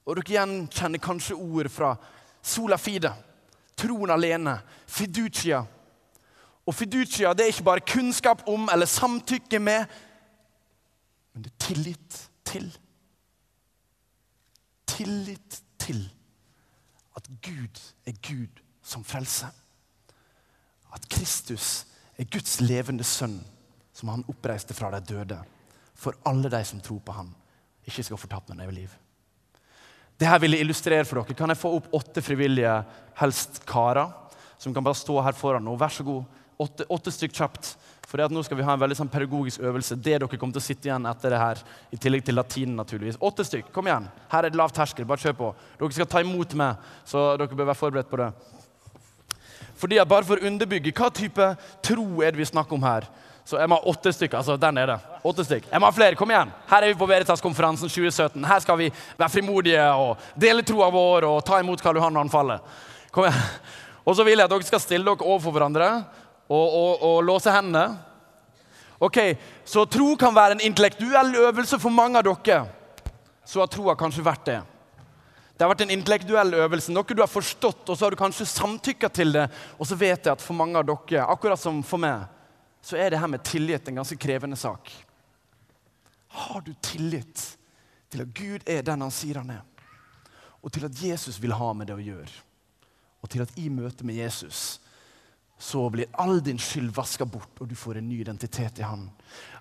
Og 0.04 0.18
dere 0.20 0.36
gjenkjenner 0.36 1.00
kanskje 1.00 1.40
ord 1.40 1.70
fra 1.72 1.94
sola 2.44 2.76
fide 2.78 3.14
troen 3.78 4.14
alene. 4.14 4.58
Fiducia. 4.88 5.64
Og 6.66 6.76
fiducia 6.76 7.34
det 7.34 7.46
er 7.46 7.54
ikke 7.54 7.68
bare 7.68 7.86
kunnskap 7.88 8.44
om 8.48 8.70
eller 8.72 8.88
samtykke 8.88 9.60
med, 9.60 9.86
men 11.34 11.44
det 11.44 11.52
er 11.52 11.66
tillit 11.66 12.20
til. 12.46 12.70
Tillit 14.88 15.64
til 15.80 16.06
at 17.18 17.28
Gud 17.42 17.82
er 18.06 18.14
Gud 18.28 18.62
som 18.84 19.04
frelse. 19.04 19.48
At 20.94 21.10
Kristus 21.10 21.86
er 22.18 22.30
Guds 22.32 22.60
levende 22.62 23.04
sønn, 23.04 23.40
som 23.94 24.10
han 24.10 24.26
oppreiste 24.30 24.74
fra 24.74 24.92
de 24.94 25.02
døde. 25.14 25.40
For 25.94 26.16
alle 26.26 26.52
de 26.52 26.64
som 26.66 26.82
tror 26.82 27.00
på 27.00 27.12
ham, 27.12 27.34
ikke 27.86 28.04
skal 28.04 28.18
fortape 28.18 28.54
med 28.54 28.66
evig 28.66 28.76
liv. 28.76 28.90
Det 30.20 30.30
her 30.30 30.40
vil 30.44 30.56
jeg 30.56 30.66
illustrere 30.66 31.08
for 31.08 31.22
dere. 31.22 31.38
Kan 31.38 31.52
jeg 31.52 31.60
få 31.60 31.74
opp 31.80 31.90
åtte 31.98 32.22
frivillige, 32.24 32.76
helst 33.20 33.64
karer, 33.70 34.14
som 34.62 34.74
kan 34.74 34.86
bare 34.86 34.98
stå 34.98 35.18
her 35.26 35.36
foran 35.38 35.66
nå? 35.66 35.76
Vær 35.80 35.92
så 35.94 36.06
god. 36.08 36.40
Åtte, 36.64 36.86
åtte 36.94 37.12
stykk 37.12 37.34
kjapt. 37.36 37.74
For 38.08 38.22
nå 38.30 38.44
skal 38.46 38.60
vi 38.60 38.66
ha 38.68 38.76
en 38.76 38.82
veldig 38.82 38.98
sånn 39.00 39.10
pedagogisk 39.10 39.64
øvelse. 39.66 39.96
Det 39.98 40.20
dere 40.20 40.38
kommer 40.38 40.54
til 40.54 40.62
å 40.62 40.66
sitte 40.68 40.90
igjen 40.90 41.08
etter 41.10 41.34
det 41.34 41.40
her, 41.42 41.62
i 41.90 41.98
tillegg 41.98 42.26
til 42.28 42.38
latinen, 42.38 42.76
naturligvis. 42.78 43.18
Åtte 43.26 43.46
stykk. 43.48 43.72
Kom 43.74 43.90
igjen. 43.90 44.06
Her 44.30 44.46
er 44.46 44.54
det 44.54 44.60
lav 44.60 44.74
terskel. 44.76 45.08
Bare 45.10 45.24
kjør 45.24 45.38
på. 45.40 45.48
Dere 45.80 45.98
skal 45.98 46.10
ta 46.12 46.22
imot 46.22 46.54
meg, 46.60 46.84
så 47.10 47.32
dere 47.42 47.58
bør 47.58 47.72
være 47.72 47.80
forberedt 47.80 48.12
på 48.12 48.20
det. 48.22 48.30
Fordi 49.80 50.00
at 50.02 50.10
Bare 50.10 50.28
for 50.28 50.40
å 50.40 50.48
underbygge 50.48 50.94
hva 50.96 51.10
type 51.14 51.50
tro 51.86 52.08
er 52.22 52.32
det 52.34 52.42
vi 52.42 52.50
snakker 52.50 52.78
om 52.78 52.84
her, 52.86 53.08
så 53.44 53.60
jeg 53.60 53.68
må 53.68 53.76
ha 53.76 53.92
åtte 53.92 54.14
stykker. 54.16 54.38
altså 54.38 54.56
der 54.58 54.72
nede. 54.72 54.98
Åtte 55.24 55.44
stykker. 55.44 55.70
Jeg 55.72 55.80
må 55.82 55.90
ha 55.90 55.92
flere. 55.92 56.16
Kom 56.16 56.32
igjen. 56.32 56.52
Her 56.70 56.84
er 56.84 56.94
vi 56.94 57.00
på 57.00 57.08
Veritas-konferansen 57.08 57.90
2017. 57.90 58.44
Her 58.48 58.60
skal 58.64 58.78
vi 58.80 58.92
være 59.18 59.30
frimodige 59.30 59.84
og 60.00 60.18
dele 60.40 60.64
troa 60.64 60.90
vår 60.90 61.28
og 61.28 61.44
ta 61.46 61.60
imot 61.60 61.82
Karl 61.84 62.00
Johan 62.00 62.14
når 62.16 62.24
han 62.24 62.32
faller. 62.32 62.60
Kom 63.12 63.28
igjen. 63.28 63.42
Og 64.06 64.16
så 64.16 64.24
vil 64.24 64.40
jeg 64.40 64.48
at 64.48 64.52
dere 64.52 64.68
skal 64.68 64.84
stille 64.84 65.06
dere 65.06 65.28
overfor 65.28 65.56
hverandre 65.56 65.90
og, 66.50 66.68
og, 66.68 67.04
og 67.04 67.24
låse 67.24 67.52
hendene. 67.52 67.98
Ok, 69.04 69.18
Så 69.66 69.86
tro 69.86 70.16
kan 70.16 70.36
være 70.36 70.56
en 70.56 70.64
intellektuell 70.64 71.36
øvelse 71.36 71.80
for 71.80 71.92
mange 71.92 72.20
av 72.20 72.24
dere. 72.24 72.64
Så 73.46 73.60
har 73.60 73.68
troa 73.68 73.96
kanskje 74.00 74.24
vært 74.24 74.46
det. 74.48 74.62
Det 75.64 75.70
har 75.70 75.72
vært 75.72 75.86
en 75.86 75.96
intellektuell 75.96 76.58
øvelse, 76.60 76.92
noe 76.92 77.16
du 77.16 77.22
har 77.24 77.32
forstått, 77.32 77.88
og 77.88 77.96
så 77.96 78.04
har 78.04 78.12
du 78.12 78.20
kanskje 78.20 78.50
samtykka 78.52 79.08
til 79.16 79.32
det. 79.32 79.46
Og 79.80 79.88
så 79.88 79.96
vet 79.96 80.28
jeg 80.28 80.36
at 80.36 80.44
for 80.44 80.60
mange 80.60 80.76
av 80.76 80.84
dere, 80.90 81.24
akkurat 81.24 81.62
som 81.62 81.80
for 81.88 82.04
meg, 82.04 82.26
så 82.84 83.00
er 83.00 83.14
det 83.14 83.22
her 83.22 83.32
med 83.32 83.46
tillit 83.48 83.88
en 83.88 84.02
ganske 84.02 84.18
krevende 84.20 84.60
sak. 84.60 84.92
Har 86.36 86.66
du 86.66 86.74
tillit 86.84 87.46
til 88.12 88.26
at 88.26 88.34
Gud 88.36 88.68
er 88.68 88.84
den 88.84 89.08
han 89.08 89.14
sier 89.16 89.40
han 89.40 89.56
er? 89.56 89.64
og 90.64 90.72
til 90.72 90.88
at 90.88 91.04
Jesus 91.04 91.42
vil 91.44 91.54
ha 91.60 91.74
med 91.76 91.90
det 91.90 91.98
å 91.98 92.04
gjøre. 92.04 92.32
Og 93.24 93.32
til 93.32 93.44
at 93.44 93.52
i 93.60 93.68
møte 93.72 94.08
med 94.08 94.16
Jesus 94.16 94.80
så 95.64 95.84
blir 95.92 96.12
all 96.20 96.42
din 96.44 96.60
skyld 96.60 96.92
vaska 96.96 97.28
bort, 97.30 97.60
og 97.62 97.70
du 97.70 97.76
får 97.78 98.00
en 98.00 98.08
ny 98.10 98.18
identitet 98.24 98.80
i 98.82 98.88
Han. 98.88 99.06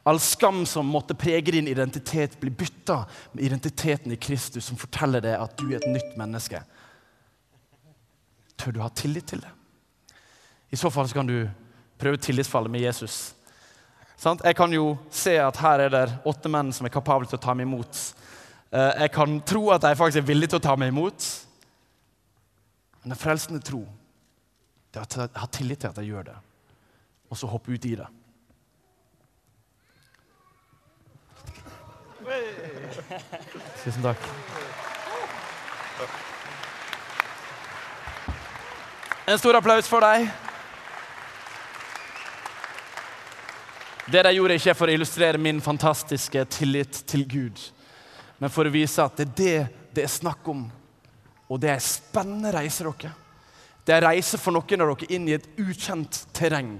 All 0.02 0.18
skam 0.20 0.64
som 0.66 0.86
måtte 0.86 1.14
prege 1.14 1.52
din 1.54 1.68
identitet, 1.68 2.40
blir 2.40 2.50
bytta 2.50 3.04
med 3.32 3.44
identiteten 3.44 4.12
i 4.12 4.16
Kristus, 4.16 4.66
som 4.66 4.78
forteller 4.78 5.22
deg 5.22 5.38
at 5.38 5.54
du 5.58 5.68
er 5.70 5.78
et 5.78 5.92
nytt 5.92 6.16
menneske. 6.18 6.62
Tør 8.58 8.74
du 8.74 8.80
ha 8.82 8.90
tillit 8.90 9.28
til 9.30 9.44
det? 9.44 9.52
I 10.70 10.78
så 10.80 10.90
fall 10.90 11.08
så 11.08 11.20
kan 11.20 11.28
du 11.28 11.36
prøve 11.98 12.18
tillitsfallet 12.18 12.70
med 12.70 12.82
Jesus. 12.82 13.34
Jeg 14.22 14.56
kan 14.56 14.72
jo 14.74 14.96
se 15.10 15.36
at 15.42 15.58
her 15.58 15.86
er 15.86 15.90
det 15.92 16.04
åtte 16.30 16.50
menn 16.50 16.70
som 16.74 16.86
er 16.86 16.94
kapable 16.94 17.26
til 17.26 17.38
å 17.38 17.42
ta 17.42 17.54
meg 17.54 17.66
imot. 17.66 17.98
Eh, 18.70 19.02
jeg 19.04 19.12
kan 19.14 19.40
tro 19.46 19.64
at 19.74 19.82
de 19.82 19.96
faktisk 19.98 20.22
er 20.22 20.28
villige 20.28 20.54
til 20.54 20.62
å 20.62 20.66
ta 20.66 20.76
meg 20.78 20.92
imot. 20.92 21.26
Men 23.02 23.14
den 23.14 23.18
frelsende 23.18 23.62
tro 23.62 23.82
det 24.92 25.00
er 25.02 25.24
å 25.24 25.28
ha 25.40 25.48
tillit 25.50 25.82
til 25.82 25.90
at 25.90 25.98
de 25.98 26.04
gjør 26.04 26.26
det, 26.28 26.34
og 27.32 27.38
så 27.40 27.48
hoppe 27.48 27.72
ut 27.72 27.86
i 27.88 27.94
det. 27.96 28.06
Tusen 33.84 34.02
takk. 34.02 34.30
En 39.26 39.38
stor 39.38 39.56
applaus 39.60 39.88
for 39.88 40.02
deg. 40.02 40.26
Det 44.12 44.22
de 44.26 44.32
gjorde, 44.34 44.56
ikke 44.58 44.74
for 44.76 44.90
å 44.90 44.96
illustrere 44.96 45.38
min 45.40 45.60
fantastiske 45.62 46.42
tillit 46.50 47.04
til 47.08 47.22
Gud, 47.30 47.60
men 48.42 48.50
for 48.50 48.66
å 48.66 48.72
vise 48.74 49.04
at 49.04 49.16
det 49.20 49.28
er 49.28 49.36
det 49.38 49.60
det 49.92 50.06
er 50.06 50.10
snakk 50.10 50.48
om. 50.48 50.64
Og 51.52 51.60
det 51.60 51.70
er 51.70 51.78
en 51.78 51.84
spennende 51.84 52.52
reise, 52.54 52.84
dere. 52.84 53.12
Det 53.84 53.94
er 53.94 54.00
en 54.00 54.08
reise 54.08 54.38
for 54.40 54.54
noen 54.54 54.84
av 54.84 54.92
dere 54.94 55.14
inn 55.14 55.28
i 55.28 55.36
et 55.36 55.48
ukjent 55.60 56.22
terreng. 56.34 56.78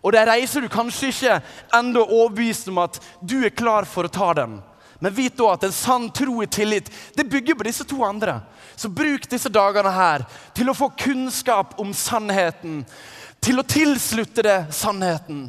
Og 0.00 0.12
det 0.12 0.20
er 0.20 0.26
en 0.26 0.34
reise 0.34 0.60
du 0.60 0.68
kanskje 0.72 1.10
ikke 1.12 1.40
ennå 1.76 2.04
er 2.04 2.14
overbevist 2.18 2.70
om 2.72 2.80
at 2.82 3.00
du 3.20 3.38
er 3.44 3.54
klar 3.56 3.88
for 3.88 4.08
å 4.08 4.12
ta 4.12 4.32
den. 4.40 4.58
Men 5.04 5.14
vit 5.14 5.36
da 5.36 5.50
at 5.52 5.64
en 5.66 5.72
sann 5.72 6.06
tro 6.10 6.42
i 6.42 6.46
tillit 6.46 6.90
det 7.14 7.24
bygger 7.24 7.54
på 7.54 7.62
disse 7.62 7.84
to 7.84 8.04
andre. 8.04 8.38
Så 8.76 8.88
bruk 8.88 9.26
disse 9.28 9.50
dagene 9.52 9.90
her 9.92 10.22
til 10.56 10.70
å 10.72 10.74
få 10.74 10.86
kunnskap 10.96 11.74
om 11.76 11.90
sannheten. 11.92 12.78
Til 13.44 13.60
å 13.60 13.66
tilslutte 13.68 14.40
det 14.46 14.54
sannheten. 14.72 15.42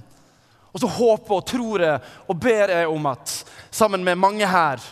Og 0.74 0.82
så 0.84 0.90
håper 0.92 1.38
og 1.38 1.46
tror 1.48 1.84
jeg 1.86 2.02
og 2.28 2.42
ber 2.44 2.74
jeg 2.74 2.90
om 2.92 3.08
at, 3.08 3.36
sammen 3.72 4.04
med 4.04 4.20
mange 4.20 4.50
her, 4.52 4.84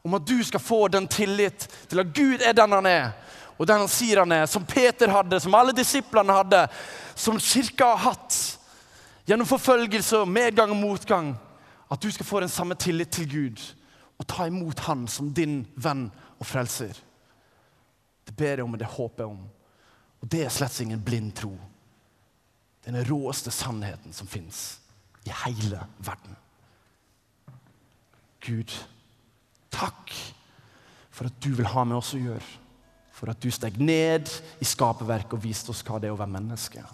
om 0.00 0.16
at 0.16 0.24
du 0.24 0.38
skal 0.48 0.64
få 0.64 0.78
den 0.88 1.04
tillit 1.04 1.66
til 1.90 2.00
at 2.00 2.14
Gud 2.16 2.40
er 2.40 2.56
den 2.56 2.72
han 2.72 2.88
er, 2.88 3.10
og 3.58 3.68
den 3.68 3.82
han 3.82 3.92
sier 3.92 4.22
han 4.22 4.32
er, 4.32 4.46
som 4.48 4.64
Peter 4.64 5.12
hadde, 5.12 5.42
som 5.44 5.58
alle 5.58 5.74
disiplene 5.76 6.38
hadde, 6.38 6.62
som 7.12 7.36
kirka 7.36 7.90
har 7.92 8.00
hatt. 8.14 8.38
Gjennom 9.28 9.50
forfølgelse, 9.50 10.22
medgang 10.24 10.72
og 10.72 10.80
motgang. 10.80 11.28
At 11.92 12.00
du 12.00 12.08
skal 12.08 12.26
få 12.26 12.40
den 12.40 12.48
samme 12.48 12.80
tillit 12.80 13.12
til 13.12 13.28
Gud 13.28 13.60
og 14.20 14.26
ta 14.28 14.46
imot 14.46 14.84
Han 14.84 15.06
som 15.08 15.32
din 15.32 15.62
venn 15.80 16.10
og 16.36 16.46
frelser. 16.46 16.92
Det 18.26 18.36
ber 18.36 18.60
jeg 18.60 18.66
om, 18.66 18.76
og 18.76 18.80
det 18.80 18.92
håper 18.92 19.24
jeg 19.24 19.32
om. 19.32 19.44
Og 20.20 20.28
det 20.28 20.44
er 20.44 20.52
slett 20.52 20.80
ingen 20.84 21.00
blind 21.04 21.32
tro. 21.40 21.54
Det 22.80 22.92
er 22.92 22.98
den 23.00 23.08
råeste 23.08 23.52
sannheten 23.52 24.12
som 24.16 24.28
fins 24.28 24.78
i 25.24 25.32
hele 25.44 25.80
verden. 26.04 26.36
Gud, 28.40 28.72
takk 29.72 30.12
for 31.10 31.28
at 31.28 31.40
du 31.44 31.52
vil 31.56 31.68
ha 31.68 31.84
med 31.84 31.98
oss 31.98 32.14
å 32.16 32.20
gjøre. 32.20 32.56
For 33.12 33.28
at 33.32 33.40
du 33.40 33.50
steg 33.52 33.76
ned 33.80 34.30
i 34.60 34.68
skaperverket 34.68 35.36
og 35.36 35.44
viste 35.44 35.72
oss 35.72 35.82
hva 35.84 35.98
det 36.00 36.08
er 36.08 36.14
å 36.14 36.20
være 36.20 36.36
menneske. 36.38 36.84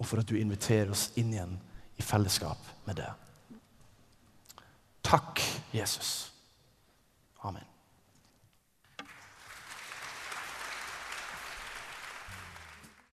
Og 0.00 0.08
for 0.08 0.22
at 0.22 0.28
du 0.28 0.38
inviterer 0.40 0.92
oss 0.92 1.10
inn 1.20 1.34
igjen 1.34 1.58
i 2.00 2.04
fellesskap 2.04 2.72
med 2.86 3.02
det. 3.02 3.10
Takk, 5.04 5.42
Jesus. 5.76 6.31
Amen. 7.44 7.71